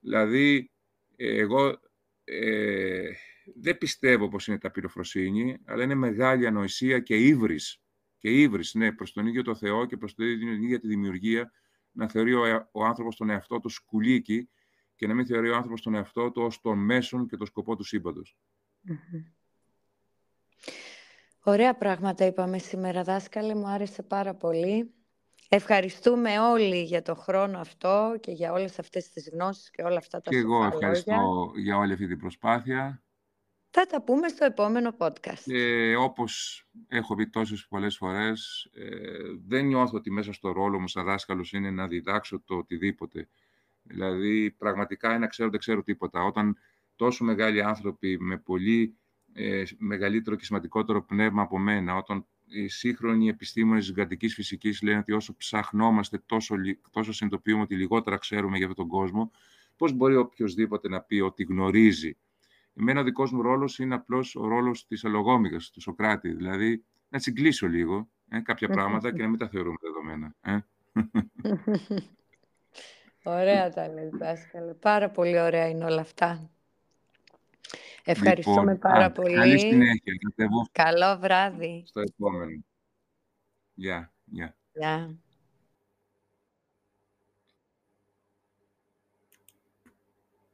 Δηλαδή, 0.00 0.70
εγώ 1.16 1.80
ε, 2.24 3.10
δεν 3.54 3.78
πιστεύω 3.78 4.28
πως 4.28 4.46
είναι 4.46 4.58
ταπειλοφροσύνη, 4.58 5.58
αλλά 5.64 5.82
είναι 5.82 5.94
μεγάλη 5.94 6.46
ανοησία 6.46 7.00
και 7.00 7.16
ύβρις. 7.16 7.82
Και 8.18 8.30
ύβρις, 8.30 8.74
ναι, 8.74 8.92
προς 8.92 9.12
τον 9.12 9.26
ίδιο 9.26 9.42
το 9.42 9.54
Θεό 9.54 9.86
και 9.86 9.96
προς 9.96 10.14
την 10.14 10.62
ίδια 10.62 10.80
τη 10.80 10.86
δημιουργία, 10.86 11.52
να 11.92 12.08
θεωρεί 12.08 12.34
ο, 12.34 12.68
ο 12.72 12.84
άνθρωπος 12.84 13.16
τον 13.16 13.30
εαυτό 13.30 13.60
του 13.60 13.68
σκουλίκι 13.68 14.48
και 14.94 15.06
να 15.06 15.14
μην 15.14 15.26
θεωρεί 15.26 15.50
ο 15.50 15.54
άνθρωπος 15.54 15.82
τον 15.82 15.94
εαυτό 15.94 16.30
του 16.30 16.42
ως 16.42 16.60
τον 16.60 16.78
μέσον 16.78 17.26
και 17.26 17.36
τον 17.36 17.46
σκοπό 17.46 17.76
του 17.76 17.84
συμπαντος 17.84 18.38
Ωραία 21.42 21.74
πράγματα 21.74 22.24
είπαμε 22.26 22.58
σήμερα, 22.58 23.02
δάσκαλε. 23.02 23.54
Μου 23.54 23.66
άρεσε 23.68 24.02
πάρα 24.02 24.34
πολύ. 24.34 24.94
Ευχαριστούμε 25.48 26.38
όλοι 26.38 26.82
για 26.82 27.02
το 27.02 27.14
χρόνο 27.14 27.58
αυτό 27.58 28.16
και 28.20 28.30
για 28.30 28.52
όλες 28.52 28.78
αυτές 28.78 29.08
τις 29.08 29.30
γνώσεις 29.32 29.70
και 29.70 29.82
όλα 29.82 29.96
αυτά 29.96 30.20
τα 30.20 30.30
Και 30.30 30.36
εγώ 30.36 30.64
ευχαριστώ 30.64 31.52
για 31.56 31.76
όλη 31.76 31.92
αυτή 31.92 32.06
την 32.06 32.18
προσπάθεια. 32.18 33.02
Θα 33.70 33.86
τα 33.86 34.02
πούμε 34.02 34.28
στο 34.28 34.44
επόμενο 34.44 34.96
podcast. 34.98 35.52
Ε, 35.52 35.96
όπως 35.96 36.64
έχω 36.88 37.14
πει 37.14 37.28
τόσες 37.28 37.66
πολλές 37.68 37.96
φορές, 37.96 38.70
ε, 38.74 38.88
δεν 39.46 39.66
νιώθω 39.66 39.96
ότι 39.96 40.10
μέσα 40.10 40.32
στο 40.32 40.52
ρόλο 40.52 40.80
μου 40.80 40.88
σαν 40.88 41.04
δάσκαλος 41.04 41.52
είναι 41.52 41.70
να 41.70 41.88
διδάξω 41.88 42.42
το 42.44 42.54
οτιδήποτε. 42.56 43.28
Δηλαδή, 43.82 44.50
πραγματικά 44.50 45.08
είναι 45.08 45.18
να 45.18 45.26
ξέρω, 45.26 45.50
δεν 45.50 45.58
ξέρω 45.58 45.82
τίποτα. 45.82 46.24
Όταν 46.24 46.56
τόσο 46.96 47.24
μεγάλοι 47.24 47.62
άνθρωποι 47.62 48.18
με 48.20 48.38
πολύ 48.38 48.99
ε, 49.32 49.62
μεγαλύτερο 49.78 50.36
και 50.36 50.44
σημαντικότερο 50.44 51.02
πνεύμα 51.02 51.42
από 51.42 51.58
μένα, 51.58 51.94
όταν 51.94 52.24
οι 52.50 52.68
σύγχρονοι 52.68 53.28
επιστήμονες 53.28 53.92
γαντικής 53.92 54.34
φυσικής 54.34 54.82
λένε 54.82 54.98
ότι 54.98 55.12
όσο 55.12 55.36
ψαχνόμαστε 55.36 56.22
τόσο, 56.26 56.54
τόσο 56.90 57.12
συνειδητοποιούμε 57.12 57.62
ότι 57.62 57.76
λιγότερα 57.76 58.16
ξέρουμε 58.16 58.56
για 58.56 58.66
αυτόν 58.66 58.88
τον 58.88 58.98
κόσμο, 58.98 59.30
πώς 59.76 59.92
μπορεί 59.92 60.16
οποιοδήποτε 60.16 60.88
να 60.88 61.00
πει 61.00 61.20
ότι 61.20 61.42
γνωρίζει. 61.42 62.16
Εμένα 62.74 63.00
ο 63.00 63.04
δικός 63.04 63.32
μου 63.32 63.42
ρόλος 63.42 63.78
είναι 63.78 63.94
απλώς 63.94 64.36
ο 64.36 64.46
ρόλος 64.46 64.86
της 64.86 65.04
αλογόμηγας, 65.04 65.70
του 65.70 65.80
Σοκράτη, 65.80 66.32
δηλαδή 66.32 66.84
να 67.08 67.18
τσιγκλίσω 67.18 67.66
λίγο 67.66 68.08
ε, 68.28 68.40
κάποια 68.40 68.68
πράγματα 68.68 69.12
και 69.12 69.22
να 69.22 69.28
μην 69.28 69.38
τα 69.38 69.48
θεωρούμε 69.48 69.76
δεδομένα. 69.80 70.34
Ε. 70.40 70.58
ωραία 73.22 73.70
τα 73.70 73.88
λες, 73.88 74.10
δάσκαλε. 74.10 74.74
Πάρα 74.74 75.10
πολύ 75.10 75.40
ωραία 75.40 75.68
είναι 75.68 75.84
όλα 75.84 76.00
αυτά. 76.00 76.50
Ευχαριστούμε 78.04 78.72
λοιπόν, 78.72 78.78
πάρα 78.78 79.10
πολύ. 79.10 79.34
Καλή 79.34 79.58
συνέχεια. 79.58 80.12
Καλό 80.72 81.18
βράδυ. 81.18 81.82
Στο 81.86 82.00
επόμενο. 82.00 82.64
Γεια. 83.74 84.12
Yeah, 84.38 84.50
yeah. 84.82 85.29